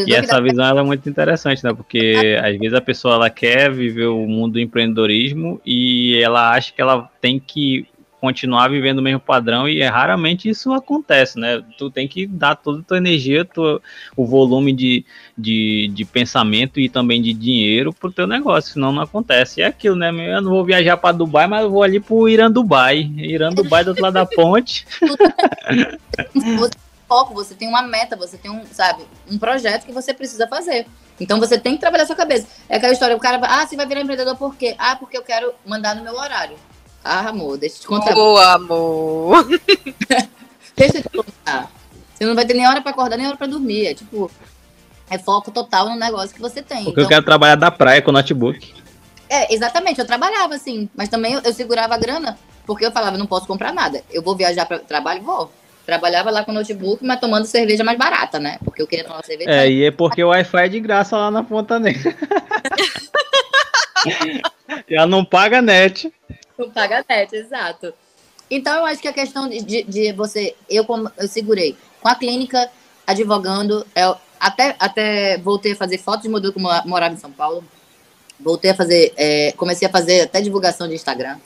[0.05, 1.73] E essa visão é muito interessante, né?
[1.73, 6.71] Porque às vezes a pessoa ela quer viver o mundo do empreendedorismo e ela acha
[6.71, 7.87] que ela tem que
[8.25, 11.63] continuar vivendo o mesmo padrão e é, raramente isso acontece, né?
[11.77, 13.79] Tu tem que dar toda a tua energia, tua,
[14.17, 15.05] o volume de,
[15.37, 19.59] de, de pensamento e também de dinheiro pro teu negócio, senão não acontece.
[19.59, 20.09] E é aquilo, né?
[20.09, 23.11] Eu não vou viajar para Dubai, mas eu vou ali pro Irã Dubai.
[23.15, 24.87] Irã Dubai do outro lado da ponte.
[26.57, 26.71] você
[27.07, 30.87] foco, você tem uma meta, você tem um, sabe, um projeto que você precisa fazer.
[31.19, 32.47] Então você tem que trabalhar sua cabeça.
[32.67, 34.75] É aquela história, o cara ah, você vai virar empreendedor por quê?
[34.79, 36.57] Ah, porque eu quero mandar no meu horário.
[37.07, 38.17] Ah, amor, deixa eu te contar.
[38.17, 39.47] Ô, amor.
[40.75, 41.71] deixa eu te contar.
[42.11, 43.85] Você não vai ter nem hora pra acordar, nem hora pra dormir.
[43.85, 44.31] É tipo,
[45.07, 46.83] é foco total no negócio que você tem.
[46.83, 48.73] Porque então, eu quero trabalhar da praia com notebook.
[49.29, 49.99] É, exatamente.
[49.99, 53.45] Eu trabalhava assim, mas também eu, eu segurava a grana, porque eu falava, não posso
[53.45, 54.01] comprar nada.
[54.11, 55.51] Eu vou viajar para trabalho, vou.
[55.85, 58.57] Trabalhava lá com notebook, mas tomando cerveja mais barata, né?
[58.65, 59.51] Porque eu queria tomar cerveja.
[59.51, 62.15] É, e é porque o Wi-Fi é de graça lá na Ponta Negra.
[64.89, 66.11] Já não paga net.
[66.57, 67.93] Não paga net, exato.
[68.49, 72.15] Então, eu acho que a questão de, de, você, eu, como, eu segurei com a
[72.15, 72.69] clínica,
[73.05, 77.63] advogando, eu até, até voltei a fazer fotos de modelo como morava em São Paulo,
[78.39, 81.37] voltei a fazer, é, comecei a fazer até divulgação de Instagram,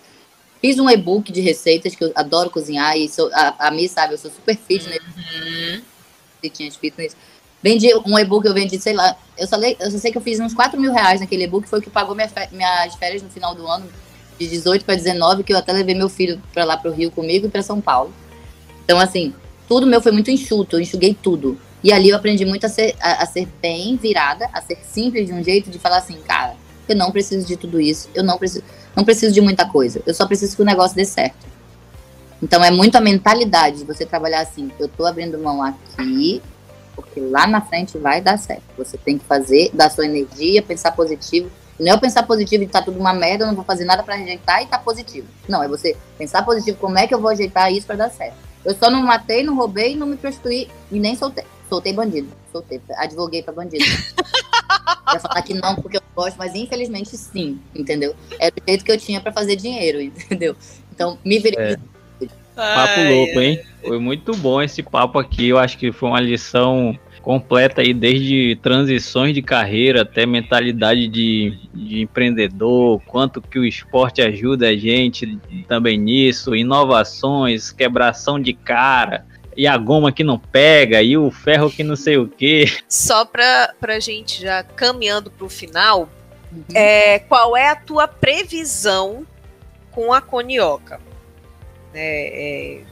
[0.62, 4.14] fiz um e-book de receitas, que eu adoro cozinhar, e sou, a, a Mi sabe,
[4.14, 5.82] eu sou super fitness, uhum.
[6.42, 7.16] fitness, fitness.
[7.62, 10.40] Vendi um e-book, eu vendi, sei lá, eu só, eu só sei que eu fiz
[10.40, 13.54] uns 4 mil reais naquele e-book, foi o que pagou minha, minhas férias no final
[13.54, 13.90] do ano,
[14.40, 17.12] de 18 para 19, que eu até levei meu filho para lá para o Rio
[17.12, 18.14] comigo e para São Paulo.
[18.84, 19.34] Então, assim,
[19.68, 21.60] tudo meu foi muito enxuto, eu enxuguei tudo.
[21.84, 25.28] E ali eu aprendi muito a ser, a, a ser bem virada, a ser simples
[25.28, 26.56] de um jeito de falar assim, cara,
[26.88, 28.64] eu não preciso de tudo isso, eu não preciso,
[28.96, 31.48] não preciso de muita coisa, eu só preciso que o negócio dê certo.
[32.42, 36.42] Então é muito a mentalidade de você trabalhar assim, eu tô abrindo mão aqui,
[36.96, 38.64] porque lá na frente vai dar certo.
[38.78, 41.50] Você tem que fazer, dar sua energia, pensar positivo,
[41.80, 44.04] não é eu pensar positivo e tá tudo uma merda, eu não vou fazer nada
[44.04, 45.28] para rejeitar e tá positivo.
[45.48, 48.36] Não, é você pensar positivo, como é que eu vou ajeitar isso para dar certo.
[48.66, 51.46] Eu só não matei, não roubei, não me prostituí e nem soltei.
[51.70, 52.28] Soltei bandido.
[52.52, 52.82] Soltei.
[52.98, 53.86] Advoguei pra bandido.
[55.14, 58.16] ia falar que não, porque eu gosto, mas infelizmente sim, entendeu?
[58.40, 60.56] Era o jeito que eu tinha para fazer dinheiro, entendeu?
[60.94, 61.60] Então, me virei.
[61.60, 61.78] É.
[62.56, 63.64] Papo louco, hein?
[63.82, 65.48] Foi muito bom esse papo aqui.
[65.48, 71.58] Eu acho que foi uma lição completa aí desde transições de carreira até mentalidade de,
[71.74, 79.26] de empreendedor, quanto que o esporte ajuda a gente também nisso, inovações, quebração de cara,
[79.56, 82.66] e a goma que não pega, e o ferro que não sei o que.
[82.88, 86.10] Só para a gente já caminhando para o final,
[86.52, 86.64] uhum.
[86.74, 89.26] é, qual é a tua previsão
[89.92, 91.02] com a Conioca?
[91.94, 92.89] É, é,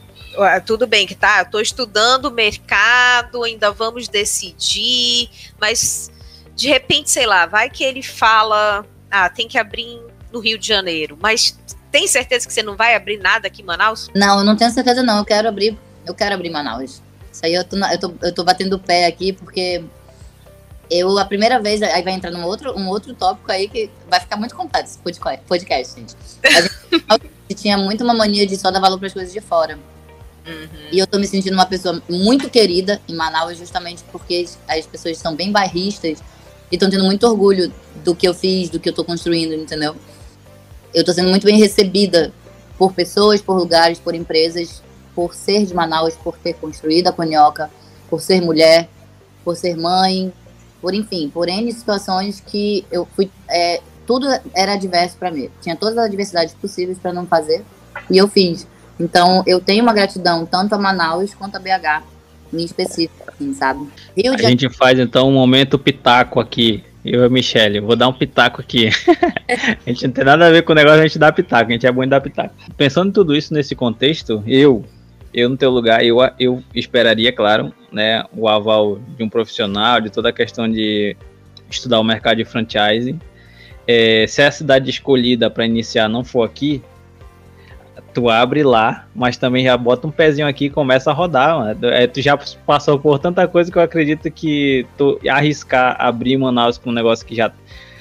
[0.64, 6.10] tudo bem que tá, estou estudando o mercado, ainda vamos decidir, mas
[6.54, 10.00] de repente, sei lá, vai que ele fala, ah, tem que abrir
[10.32, 11.58] no Rio de Janeiro, mas
[11.90, 14.10] tem certeza que você não vai abrir nada aqui em Manaus?
[14.14, 17.02] Não, eu não tenho certeza não, eu quero abrir, eu quero abrir Manaus.
[17.32, 19.84] Isso aí eu tô, eu tô, eu tô batendo o pé aqui porque
[20.90, 24.20] eu, a primeira vez, aí vai entrar num outro, um outro tópico aí que vai
[24.20, 26.16] ficar muito complexo esse podcast, gente.
[26.42, 29.78] A gente tinha muito uma mania de só dar valor para as coisas de fora.
[30.48, 30.88] Uhum.
[30.90, 35.18] E eu tô me sentindo uma pessoa muito querida em Manaus, justamente porque as pessoas
[35.18, 36.18] são bem bairristas
[36.70, 37.72] e estão tendo muito orgulho
[38.02, 39.94] do que eu fiz, do que eu tô construindo, entendeu?
[40.94, 42.32] Eu tô sendo muito bem recebida
[42.78, 44.82] por pessoas, por lugares, por empresas,
[45.14, 47.70] por ser de Manaus, por ter construído a Conhoca,
[48.08, 48.88] por ser mulher,
[49.44, 50.32] por ser mãe,
[50.80, 53.30] por enfim, por N situações que eu fui.
[53.50, 55.50] É, tudo era adverso para mim.
[55.60, 57.62] Tinha todas as adversidades possíveis para não fazer
[58.10, 58.66] e eu fiz.
[58.98, 62.02] Então, eu tenho uma gratidão tanto a Manaus quanto a BH,
[62.52, 63.86] em específico, assim, sabe?
[64.16, 66.84] Rio a gente faz, então, um momento pitaco aqui.
[67.04, 68.88] Eu e a Michelle, vou dar um pitaco aqui.
[69.48, 71.72] a gente não tem nada a ver com o negócio, a gente dá pitaco, a
[71.72, 72.54] gente é bom em dar pitaco.
[72.76, 74.84] Pensando em tudo isso nesse contexto, eu,
[75.32, 80.10] eu no teu lugar, eu, eu esperaria, claro, né, o aval de um profissional, de
[80.10, 81.16] toda a questão de
[81.70, 83.18] estudar o mercado de franchising.
[83.86, 86.82] É, se a cidade escolhida para iniciar não for aqui,
[88.18, 91.86] tu abre lá, mas também já bota um pezinho aqui e começa a rodar, mano.
[91.86, 96.76] É, tu já passou por tanta coisa que eu acredito que tu arriscar abrir Manaus
[96.76, 97.52] com um negócio que já,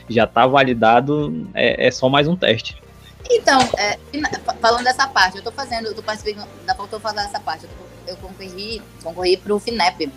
[0.09, 2.75] já tá validado é, é só mais um teste.
[3.29, 3.99] Então, é,
[4.59, 7.65] falando dessa parte, eu tô fazendo, eu tô participando, da faltou falar dessa parte.
[7.65, 10.09] Eu, tô, eu concorri, concorri pro FINEP,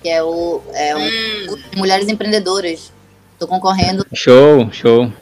[0.00, 1.62] que é o, é o hum.
[1.76, 2.90] Mulheres Empreendedoras.
[3.38, 4.06] Tô concorrendo.
[4.14, 5.12] Show, show.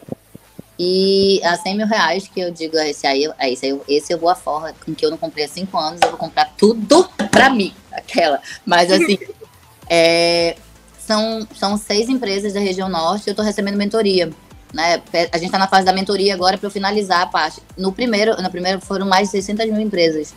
[0.78, 4.18] E a 100 mil reais que eu digo, esse aí, é esse, aí, esse eu
[4.18, 7.08] vou a forra, com que eu não comprei há 5 anos, eu vou comprar tudo
[7.30, 8.40] pra mim, aquela.
[8.66, 9.16] Mas assim,
[9.88, 10.56] é,
[10.98, 14.32] são, são seis empresas da região norte, eu tô recebendo mentoria.
[14.72, 15.00] Né?
[15.30, 17.62] A gente está na fase da mentoria agora para finalizar a parte.
[17.78, 20.34] No primeiro, no primeiro foram mais de 600 mil empresas.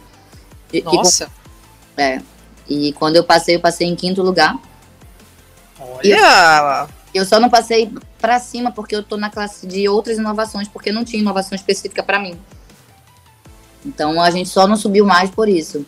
[0.83, 1.27] Nossa!
[1.97, 2.21] E, é.
[2.69, 4.55] E quando eu passei, eu passei em quinto lugar.
[5.79, 6.87] Olha!
[7.13, 10.91] Eu, só não passei para cima porque eu tô na classe de outras inovações, porque
[10.91, 12.37] não tinha inovação específica para mim.
[13.85, 15.85] Então a gente só não subiu mais por isso.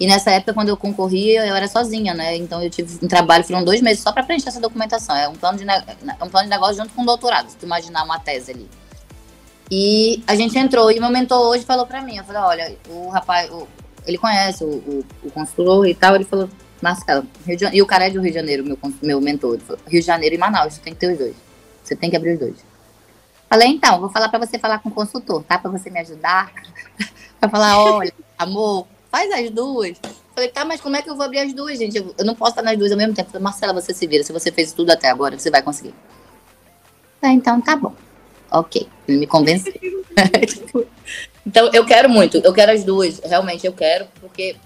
[0.00, 2.36] E nessa época, quando eu concorria, eu era sozinha, né?
[2.36, 5.14] Então eu tive um trabalho, foram dois meses só para preencher essa documentação.
[5.14, 8.02] É um plano de, um plano de negócio junto com um doutorado, se tu imaginar
[8.02, 8.68] uma tese ali.
[9.70, 13.08] E a gente entrou, e meu mentor hoje falou para mim, eu falei, olha, o
[13.10, 13.68] rapaz, o,
[14.06, 16.48] ele conhece o, o, o, consultor e tal, ele falou,
[16.82, 17.24] Marcelo,
[17.72, 20.34] e o cara é do Rio de Janeiro, meu, meu mentor, falou, Rio de Janeiro
[20.34, 21.36] e Manaus, você tem que ter os dois.
[21.84, 22.56] Você tem que abrir os dois.
[23.48, 25.58] Falei, então, vou falar para você falar com o consultor, tá?
[25.58, 26.52] Para você me ajudar.
[27.38, 29.96] para falar, olha, amor, faz as duas.
[30.34, 31.96] Falei, tá, mas como é que eu vou abrir as duas, gente?
[31.96, 33.30] Eu, eu não posso estar nas duas ao mesmo tempo.
[33.30, 34.24] Falei, Marcela, você se vira.
[34.24, 35.94] Se você fez tudo até agora, você vai conseguir.
[37.20, 37.94] Falei, então tá bom.
[38.50, 38.88] Ok.
[39.06, 39.72] Ele me convenceu.
[41.46, 42.38] então, eu quero muito.
[42.38, 43.20] Eu quero as duas.
[43.20, 44.56] Realmente, eu quero, porque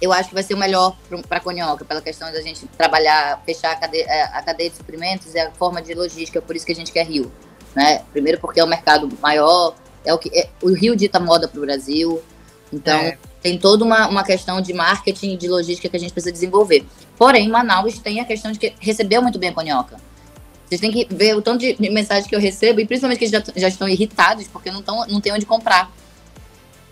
[0.00, 0.96] eu acho que vai ser o melhor
[1.28, 4.76] para a Conioca, pela questão da gente trabalhar, fechar a cadeia, é, a cadeia de
[4.76, 7.32] suprimentos e a forma de logística, por isso que a gente quer Rio.
[7.74, 8.02] Né?
[8.12, 9.74] Primeiro porque é o mercado maior,
[10.04, 12.22] é o que é, o Rio dita moda para o Brasil,
[12.72, 16.12] então é tem toda uma, uma questão de marketing e de logística que a gente
[16.12, 16.84] precisa desenvolver.
[17.16, 19.96] Porém, Manaus tem a questão de que recebeu muito bem a Conhoca.
[20.66, 23.42] Vocês têm que ver o tanto de, mensagem que eu recebo, e principalmente que já,
[23.56, 25.90] já estão irritados, porque não, tão, não tem onde comprar.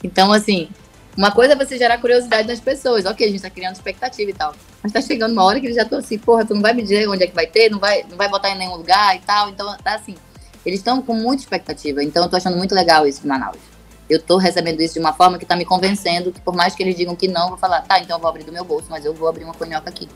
[0.03, 0.69] Então, assim,
[1.17, 3.05] uma coisa é você gerar curiosidade nas pessoas.
[3.07, 4.55] Ok, a gente tá criando expectativa e tal.
[4.83, 6.83] Mas tá chegando uma hora que eles já estão assim, porra, tu não vai me
[6.83, 9.21] dizer onde é que vai ter, não vai, não vai botar em nenhum lugar e
[9.21, 9.49] tal.
[9.49, 10.15] Então, tá assim.
[10.65, 12.03] Eles estão com muita expectativa.
[12.03, 13.77] Então, eu tô achando muito legal isso de Manaus
[14.09, 16.83] eu estou recebendo isso de uma forma que está me convencendo que por mais que
[16.83, 18.87] eles digam que não, eu vou falar, tá, então eu vou abrir do meu bolso,
[18.89, 20.09] mas eu vou abrir uma conhoca aqui.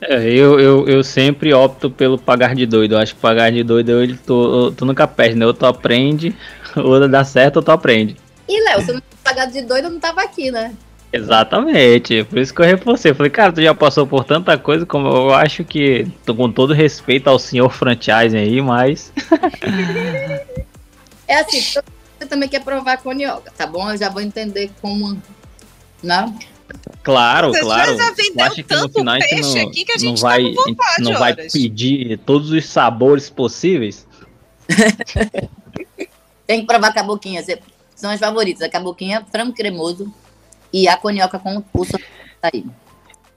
[0.00, 2.94] É, eu, eu, eu sempre opto pelo pagar de doido.
[2.94, 5.46] Eu acho que pagar de doido ele, tu, tu nunca perde, né?
[5.46, 6.36] Ou tu aprende,
[6.76, 8.16] ou dá certo, ou tu aprende.
[8.48, 10.74] E Léo, se eu não pagar de doido, eu não tava aqui, né?
[11.12, 13.12] Exatamente, por isso que eu reforcei.
[13.12, 16.50] Eu falei, cara, tu já passou por tanta coisa, como eu acho que, tô com
[16.50, 19.12] todo respeito ao senhor franchise aí, mas.
[21.28, 23.90] é assim, você também quer provar com yoga, tá bom?
[23.90, 25.16] Eu já vou entender como.
[26.02, 26.26] Não?
[26.26, 26.38] Né?
[27.02, 27.96] Claro, Você claro.
[27.96, 30.96] Já vendeu acho que no final a gente não, que a gente não vai, tá
[31.00, 34.06] não vai pedir todos os sabores possíveis.
[36.46, 37.42] Tem que provar a caboquinha.
[37.94, 38.62] São as favoritas.
[38.62, 40.12] A caboquinha, frango cremoso
[40.72, 41.64] e a conioca com o
[42.42, 42.64] aí.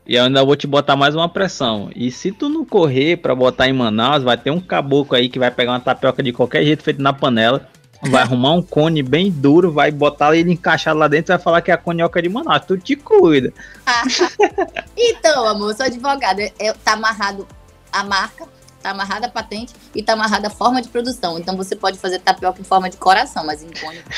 [0.05, 1.89] E eu ainda vou te botar mais uma pressão.
[1.95, 5.37] E se tu não correr para botar em Manaus, vai ter um caboclo aí que
[5.37, 7.67] vai pegar uma tapioca de qualquer jeito feito na panela
[8.03, 11.61] vai arrumar um cone bem duro, vai botar ele encaixado lá dentro e vai falar
[11.61, 12.65] que é a conioca de Manaus.
[12.65, 13.53] Tu te cuida.
[14.95, 16.41] então, amor, sou advogada.
[16.59, 17.47] Eu, tá amarrado
[17.91, 18.47] a marca,
[18.87, 21.37] tá amarrada a patente e tá amarrada a forma de produção.
[21.37, 24.01] Então você pode fazer tapioca em forma de coração, mas em cone.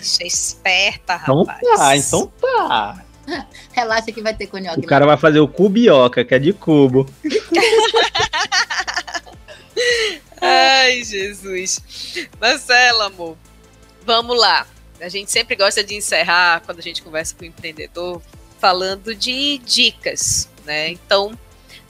[0.00, 1.60] Você esperta, então rapaz.
[1.62, 3.04] Então tá, então tá.
[3.72, 4.80] Relaxa que vai ter conioca.
[4.80, 7.08] O cara vai fazer o cubioca, que é de cubo.
[10.40, 11.80] Ai, Jesus.
[12.40, 13.36] Marcela, amor,
[14.04, 14.66] vamos lá.
[15.00, 18.20] A gente sempre gosta de encerrar quando a gente conversa com o empreendedor
[18.58, 20.90] falando de dicas, né?
[20.90, 21.38] Então,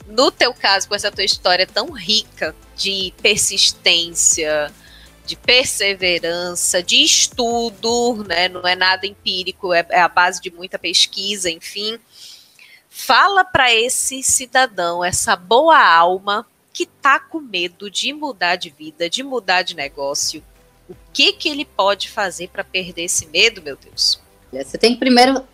[0.07, 4.71] no teu caso, com essa tua história tão rica de persistência,
[5.25, 8.49] de perseverança, de estudo, né?
[8.49, 11.97] Não é nada empírico, é, é a base de muita pesquisa, enfim.
[12.89, 19.09] Fala para esse cidadão, essa boa alma que tá com medo de mudar de vida,
[19.09, 20.43] de mudar de negócio,
[20.89, 24.19] o que que ele pode fazer para perder esse medo, meu Deus?
[24.51, 25.45] Você tem que primeiro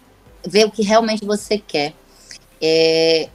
[0.46, 1.94] ver o que realmente você quer.
[2.60, 3.30] É,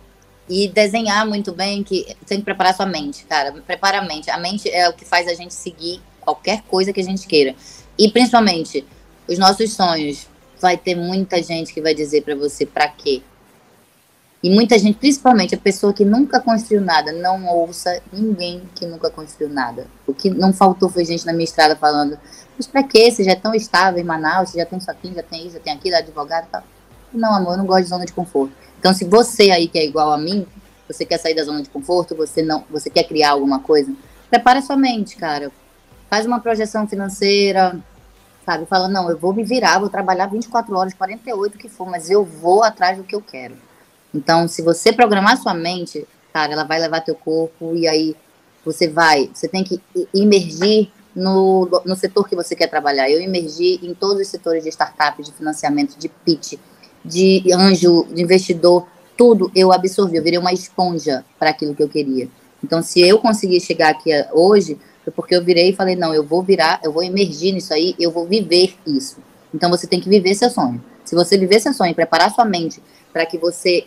[0.52, 3.52] e desenhar muito bem que tem que preparar sua mente, cara.
[3.66, 4.30] Prepara a mente.
[4.30, 7.54] A mente é o que faz a gente seguir qualquer coisa que a gente queira.
[7.98, 8.84] E principalmente
[9.26, 10.28] os nossos sonhos.
[10.60, 13.22] Vai ter muita gente que vai dizer para você para quê.
[14.42, 19.08] E muita gente, principalmente a pessoa que nunca construiu nada, não ouça ninguém que nunca
[19.08, 19.86] construiu nada.
[20.06, 22.18] O que não faltou foi gente na minha estrada falando:
[22.56, 23.10] Mas pra quê?
[23.10, 25.56] Você já é tão estável em Manaus, você já tem isso aqui, já tem isso,
[25.56, 26.62] já tem aquilo, advogado e tal.
[27.12, 28.52] Não, amor, eu não gosto de zona de conforto.
[28.82, 30.44] Então, se você aí que é igual a mim,
[30.88, 33.94] você quer sair da zona de conforto, você não, você quer criar alguma coisa,
[34.28, 35.52] prepara sua mente, cara.
[36.10, 37.78] faz uma projeção financeira,
[38.44, 38.66] sabe?
[38.66, 42.10] Fala, não, eu vou me virar, vou trabalhar 24 horas, 48, o que for, mas
[42.10, 43.54] eu vou atrás do que eu quero.
[44.12, 48.16] Então, se você programar sua mente, cara, ela vai levar teu corpo e aí
[48.64, 49.80] você vai, você tem que
[50.12, 53.08] imergir no, no setor que você quer trabalhar.
[53.08, 56.54] Eu emergi em todos os setores de startup, de financiamento, de pitch,
[57.04, 58.86] de anjo, de investidor,
[59.16, 62.28] tudo eu absorvi, eu virei uma esponja para aquilo que eu queria.
[62.62, 66.24] Então, se eu conseguir chegar aqui hoje, foi porque eu virei e falei, não, eu
[66.24, 69.16] vou virar, eu vou emergir nisso aí, eu vou viver isso.
[69.52, 70.82] Então, você tem que viver seu sonho.
[71.04, 72.80] Se você viver seu sonho, preparar sua mente
[73.12, 73.84] para que você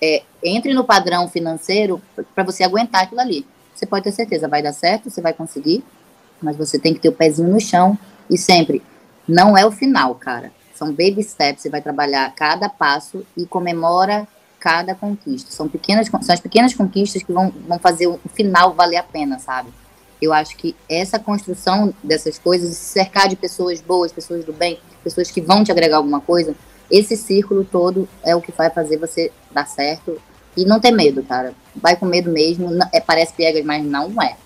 [0.00, 2.00] é, entre no padrão financeiro,
[2.34, 3.46] para você aguentar aquilo ali.
[3.74, 5.84] Você pode ter certeza, vai dar certo, você vai conseguir,
[6.40, 7.98] mas você tem que ter o pezinho no chão
[8.30, 8.82] e sempre,
[9.26, 10.52] não é o final, cara.
[10.74, 14.26] São baby steps, você vai trabalhar cada passo e comemora
[14.58, 15.50] cada conquista.
[15.50, 19.38] São pequenas, são as pequenas conquistas que vão, vão fazer o final valer a pena,
[19.38, 19.68] sabe?
[20.20, 24.78] Eu acho que essa construção dessas coisas, se cercar de pessoas boas, pessoas do bem,
[25.02, 26.54] pessoas que vão te agregar alguma coisa,
[26.90, 30.20] esse círculo todo é o que vai fazer você dar certo.
[30.56, 31.52] E não ter medo, cara.
[31.74, 32.70] Vai com medo mesmo.
[32.92, 34.36] É, parece piegas, mas não é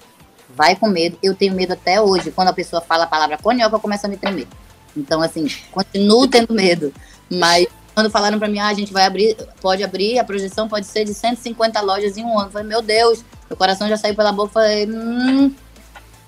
[0.59, 1.17] vai com medo.
[1.23, 2.33] Eu tenho medo até hoje.
[2.33, 4.49] Quando a pessoa fala a palavra conioca, eu começo a me tremer.
[4.97, 6.93] Então, assim, continuo tendo medo.
[7.31, 10.87] Mas quando falaram para mim, ah, a gente vai abrir, pode abrir, a projeção pode
[10.87, 12.49] ser de 150 lojas em um ano.
[12.49, 14.53] Eu falei, meu Deus, meu coração já saiu pela boca.
[14.55, 15.53] Falei, hum,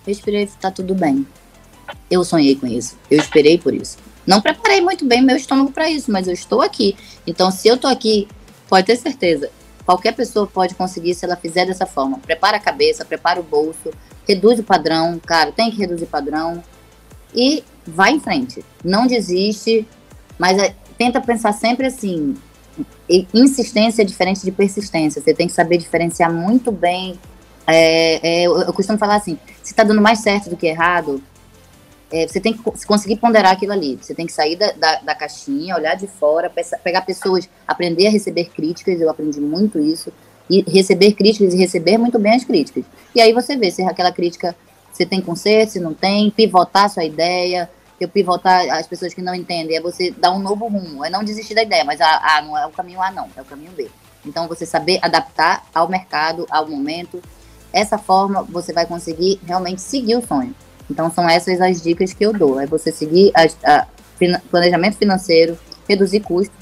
[0.07, 1.27] respirei, tá tudo bem.
[2.11, 2.97] Eu sonhei com isso.
[3.11, 3.99] Eu esperei por isso.
[4.27, 6.97] Não preparei muito bem meu estômago para isso, mas eu estou aqui.
[7.27, 8.29] Então, se eu tô aqui,
[8.69, 9.51] pode ter certeza,
[9.85, 12.19] qualquer pessoa pode conseguir se ela fizer dessa forma.
[12.19, 13.91] Prepara a cabeça, prepara o bolso,
[14.27, 16.63] reduz o padrão, cara, tem que reduzir padrão
[17.35, 18.64] e vai em frente.
[18.84, 19.86] Não desiste,
[20.38, 22.36] mas é, tenta pensar sempre assim.
[23.34, 25.20] Insistência é diferente de persistência.
[25.20, 27.18] Você tem que saber diferenciar muito bem.
[27.66, 31.22] É, é, eu, costumo falar assim: se está dando mais certo do que errado,
[32.11, 33.99] é, você tem que conseguir ponderar aquilo ali.
[34.01, 36.51] Você tem que sair da, da, da caixinha, olhar de fora,
[36.82, 39.01] pegar pessoas, aprender a receber críticas.
[39.01, 40.12] Eu aprendi muito isso
[40.49, 42.84] e receber críticas e receber muito bem as críticas.
[43.14, 44.57] E aí você vê se aquela crítica
[44.93, 47.70] você tem conserto, se não tem, pivotar sua ideia,
[48.01, 51.22] eu pivotar as pessoas que não entendem, é você dar um novo rumo, é não
[51.22, 53.90] desistir da ideia, mas ah, não é o caminho A não, é o caminho B.
[54.24, 57.22] Então você saber adaptar ao mercado, ao momento.
[57.72, 60.55] Essa forma você vai conseguir realmente seguir o sonho.
[60.90, 62.61] Então são essas as dicas que eu dou.
[62.61, 63.86] É você seguir a, a
[64.51, 66.57] planejamento financeiro, reduzir custos,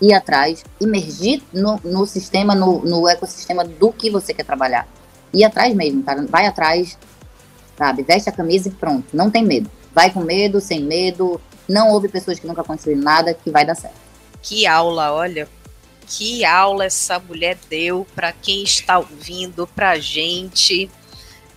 [0.00, 4.88] ir atrás, emergir no, no sistema, no, no ecossistema do que você quer trabalhar.
[5.32, 6.24] Ir atrás mesmo, cara.
[6.26, 6.98] Vai atrás,
[7.76, 8.02] sabe?
[8.02, 9.04] Veste a camisa e pronto.
[9.12, 9.70] Não tem medo.
[9.94, 11.40] Vai com medo, sem medo.
[11.68, 13.96] Não ouve pessoas que nunca construíram nada, que vai dar certo.
[14.42, 15.48] Que aula, olha.
[16.06, 20.90] Que aula essa mulher deu para quem está ouvindo, pra gente.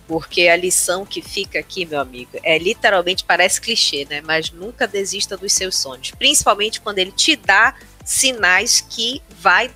[0.06, 4.22] Porque a lição que fica aqui, meu amigo, é literalmente parece clichê, né?
[4.22, 6.12] Mas nunca desista dos seus sonhos.
[6.12, 7.74] Principalmente quando ele te dá
[8.04, 9.70] sinais que vai.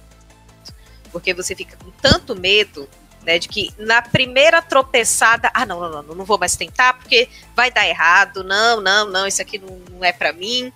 [1.11, 2.89] Porque você fica com tanto medo,
[3.25, 7.29] né, de que na primeira tropeçada, ah, não, não, não, não vou mais tentar porque
[7.55, 10.73] vai dar errado, não, não, não, isso aqui não, não é para mim.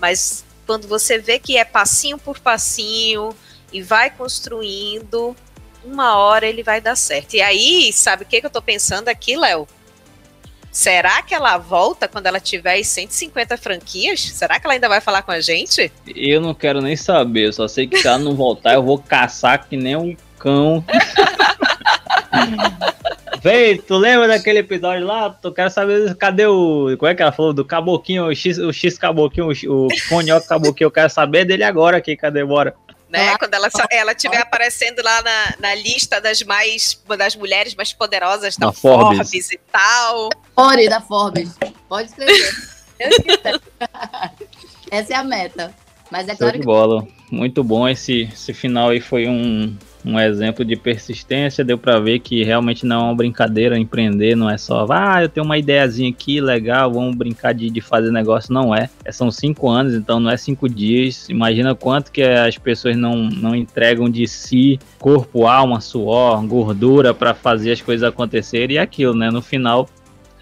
[0.00, 3.34] Mas quando você vê que é passinho por passinho
[3.72, 5.34] e vai construindo,
[5.84, 7.34] uma hora ele vai dar certo.
[7.34, 9.66] E aí, sabe o que, que eu tô pensando aqui, Léo?
[10.70, 14.20] Será que ela volta quando ela tiver 150 franquias?
[14.20, 15.90] Será que ela ainda vai falar com a gente?
[16.06, 18.98] Eu não quero nem saber, eu só sei que se ela não voltar, eu vou
[18.98, 20.84] caçar que nem um cão.
[23.42, 25.30] Véi, tu lembra daquele episódio lá?
[25.30, 26.96] Tu quero saber cadê o.
[26.98, 27.52] Como é que ela falou?
[27.52, 30.86] Do caboquinho, o X, o X caboquinho, o, o conhoque caboquinho.
[30.86, 32.44] Eu quero saber dele agora aqui, cadê?
[32.44, 32.74] Bora
[33.08, 33.36] né?
[33.38, 38.56] Quando ela ela estiver aparecendo lá na, na lista das mais das mulheres mais poderosas
[38.56, 39.18] da, da Forbes.
[39.18, 39.50] Forbes.
[39.50, 40.28] e tal.
[40.54, 41.56] Ore da Forbes.
[41.88, 42.54] Pode escrever.
[44.90, 45.74] Essa é a meta.
[46.10, 46.64] Mas é claro que...
[46.64, 47.06] bola.
[47.30, 52.20] Muito bom esse, esse final aí foi um, um exemplo de persistência, deu para ver
[52.20, 56.10] que realmente não é uma brincadeira empreender, não é só, ah, eu tenho uma ideiazinha
[56.10, 58.88] aqui, legal, vamos brincar de, de fazer negócio, não é.
[59.04, 59.12] é.
[59.12, 61.28] São cinco anos, então não é cinco dias.
[61.28, 67.34] Imagina quanto que as pessoas não, não entregam de si, corpo, alma, suor, gordura para
[67.34, 69.30] fazer as coisas acontecerem e aquilo, né?
[69.30, 69.88] No final,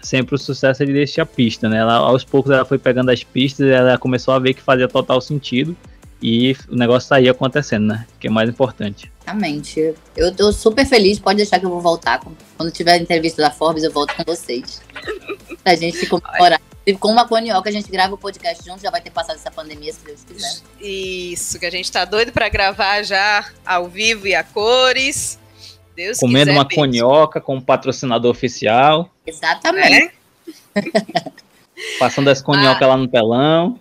[0.01, 1.77] sempre o sucesso ele deixa a pista, né?
[1.77, 5.19] Ela, aos poucos ela foi pegando as pistas, ela começou a ver que fazia total
[5.19, 5.75] sentido
[6.21, 8.07] e o negócio saía acontecendo, né?
[8.19, 9.11] Que é mais importante.
[9.21, 9.93] Exatamente.
[10.15, 12.21] Eu tô super feliz, pode deixar que eu vou voltar.
[12.57, 14.81] Quando tiver a entrevista da Forbes, eu volto com vocês.
[15.63, 16.61] pra gente se comemorar.
[16.99, 19.91] Com uma conioca, a gente grava o podcast junto, já vai ter passado essa pandemia,
[19.91, 20.61] se Deus quiser.
[20.79, 25.37] Isso, que a gente tá doido para gravar já ao vivo e a cores.
[25.93, 29.09] Deus Comendo quiser, uma conioca com um patrocinador oficial.
[29.25, 30.13] Exatamente.
[30.75, 30.81] É?
[31.99, 32.89] Passando as conhoca ah.
[32.89, 33.79] lá no telão.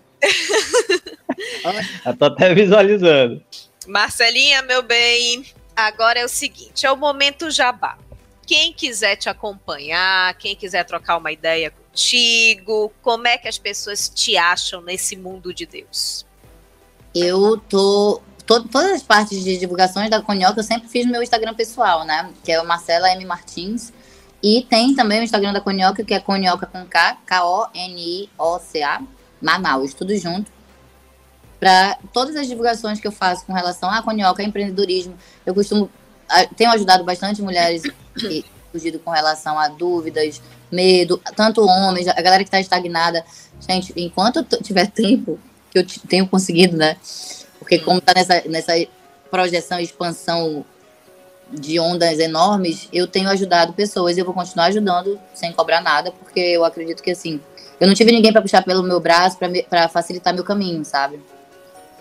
[2.05, 3.43] Já tô até visualizando.
[3.87, 5.45] Marcelinha, meu bem,
[5.75, 7.99] agora é o seguinte, é o momento jabá.
[8.47, 14.09] Quem quiser te acompanhar, quem quiser trocar uma ideia contigo, como é que as pessoas
[14.09, 16.25] te acham nesse mundo de Deus?
[17.15, 21.55] Eu tô todas as partes de divulgações da Conhoca eu sempre fiz no meu Instagram
[21.55, 22.31] pessoal, né?
[22.45, 23.93] Que é o Marcela M Martins.
[24.43, 29.03] E tem também o Instagram da Conhoca, que é Conhoca com K, K-O-N-I-O-C-A,
[29.43, 30.53] Manaus, tudo junto.
[31.59, 35.91] Para todas as divulgações que eu faço com relação à Conhoca, empreendedorismo, eu costumo.
[36.57, 37.83] Tenho ajudado bastante mulheres
[38.19, 43.25] que fugido com relação a dúvidas, medo, tanto homens, a galera que está estagnada.
[43.67, 45.39] Gente, enquanto eu tiver tempo,
[45.71, 46.97] que eu tenho conseguido, né?
[47.59, 48.73] Porque como está nessa, nessa
[49.31, 50.65] projeção expansão
[51.51, 56.11] de ondas enormes, eu tenho ajudado pessoas e eu vou continuar ajudando sem cobrar nada,
[56.11, 57.41] porque eu acredito que assim,
[57.81, 59.39] eu não tive ninguém para puxar pelo meu braço
[59.71, 61.21] para facilitar meu caminho, sabe?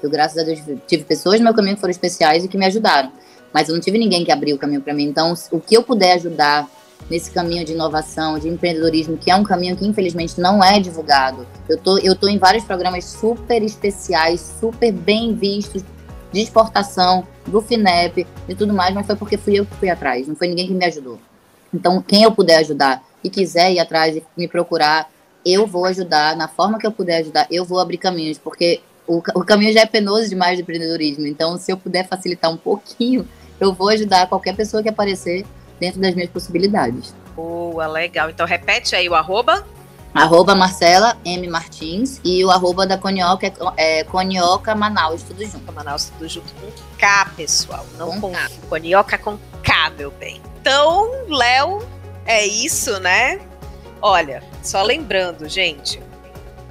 [0.06, 2.66] Eu, graças a Deus, tive pessoas no meu caminho que foram especiais e que me
[2.66, 3.12] ajudaram,
[3.52, 5.06] mas eu não tive ninguém que abriu o caminho para mim.
[5.06, 6.70] Então, o que eu puder ajudar
[7.10, 11.48] nesse caminho de inovação, de empreendedorismo, que é um caminho que infelizmente não é divulgado.
[11.68, 15.84] Eu tô, eu tô em vários programas super especiais, super bem vistos,
[16.32, 20.28] de exportação, do FINEP e tudo mais, mas foi porque fui eu que fui atrás,
[20.28, 21.20] não foi ninguém que me ajudou.
[21.74, 25.10] Então, quem eu puder ajudar e quiser ir atrás e me procurar,
[25.46, 29.18] eu vou ajudar, na forma que eu puder ajudar, eu vou abrir caminhos, porque o,
[29.36, 31.26] o caminho já é penoso demais de empreendedorismo.
[31.28, 33.28] Então, se eu puder facilitar um pouquinho,
[33.60, 35.46] eu vou ajudar qualquer pessoa que aparecer
[35.80, 37.14] dentro das minhas possibilidades.
[37.36, 38.30] Boa, legal.
[38.30, 39.66] Então repete aí o arroba.
[40.14, 41.46] Arroba Marcela M.
[41.50, 45.74] Martins e o arroba da Conioca é, é Conioca Manaus, tudo junto.
[45.74, 47.86] Manaus, tudo junto com K, pessoal.
[47.98, 48.50] Não com, com K.
[48.70, 50.42] Conioca com K, meu bem.
[50.62, 51.86] Então, Léo,
[52.26, 53.42] é isso, né?
[54.02, 56.02] Olha, só lembrando, gente,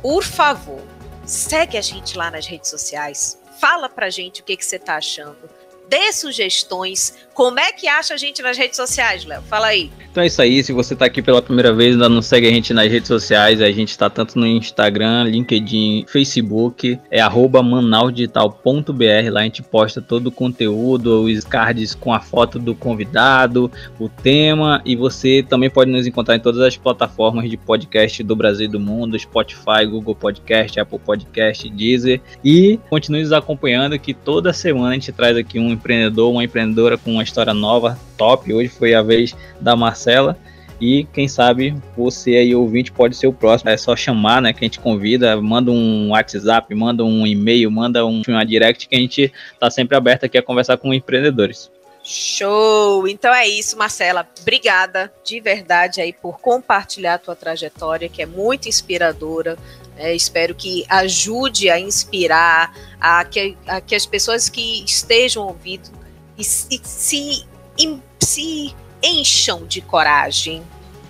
[0.00, 0.80] por favor,
[1.26, 3.38] segue a gente lá nas redes sociais.
[3.60, 5.48] Fala pra gente o que, que você tá achando
[5.88, 7.14] dê sugestões.
[7.34, 9.42] Como é que acha a gente nas redes sociais, Léo?
[9.42, 9.90] Fala aí.
[10.08, 10.62] Então é isso aí.
[10.62, 13.60] Se você está aqui pela primeira vez, ainda não segue a gente nas redes sociais,
[13.60, 19.32] a gente está tanto no Instagram, LinkedIn, Facebook, é manausdigital.br.
[19.32, 23.68] Lá a gente posta todo o conteúdo, os cards com a foto do convidado,
[23.98, 28.36] o tema, e você também pode nos encontrar em todas as plataformas de podcast do
[28.36, 32.20] Brasil e do mundo, Spotify, Google Podcast, Apple Podcast, Deezer.
[32.44, 36.96] E continue nos acompanhando que toda semana a gente traz aqui um empreendedor, uma empreendedora
[36.96, 38.52] com uma história nova, top.
[38.52, 40.38] Hoje foi a vez da Marcela.
[40.80, 43.70] E quem sabe você aí, ouvinte, pode ser o próximo.
[43.70, 44.52] É só chamar, né?
[44.52, 48.94] Que a gente convida, manda um WhatsApp, manda um e-mail, manda um, uma direct que
[48.94, 51.70] a gente tá sempre aberto aqui a conversar com empreendedores.
[52.02, 53.08] Show!
[53.08, 54.28] Então é isso, Marcela.
[54.42, 59.56] Obrigada de verdade aí por compartilhar a tua trajetória, que é muito inspiradora.
[59.96, 66.03] É, espero que ajude a inspirar a que, a que as pessoas que estejam ouvindo
[66.38, 67.46] e, e se,
[67.78, 70.62] em, se encham de coragem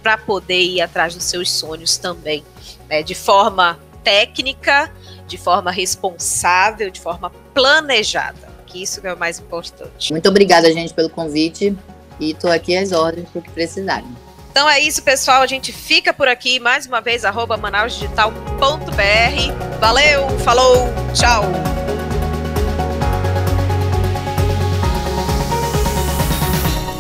[0.03, 2.45] para poder ir atrás dos seus sonhos também,
[2.89, 4.93] né, de forma técnica,
[5.27, 10.13] de forma responsável, de forma planejada, que isso é o mais importante.
[10.13, 11.75] Muito obrigada, gente, pelo convite
[12.21, 14.09] e estou aqui às ordens para o que precisarem.
[14.51, 15.43] Então é isso, pessoal.
[15.43, 16.61] A gente fica por aqui.
[16.61, 19.81] Mais uma vez, arroba manausdigital.br.
[19.81, 21.43] Valeu, falou, tchau.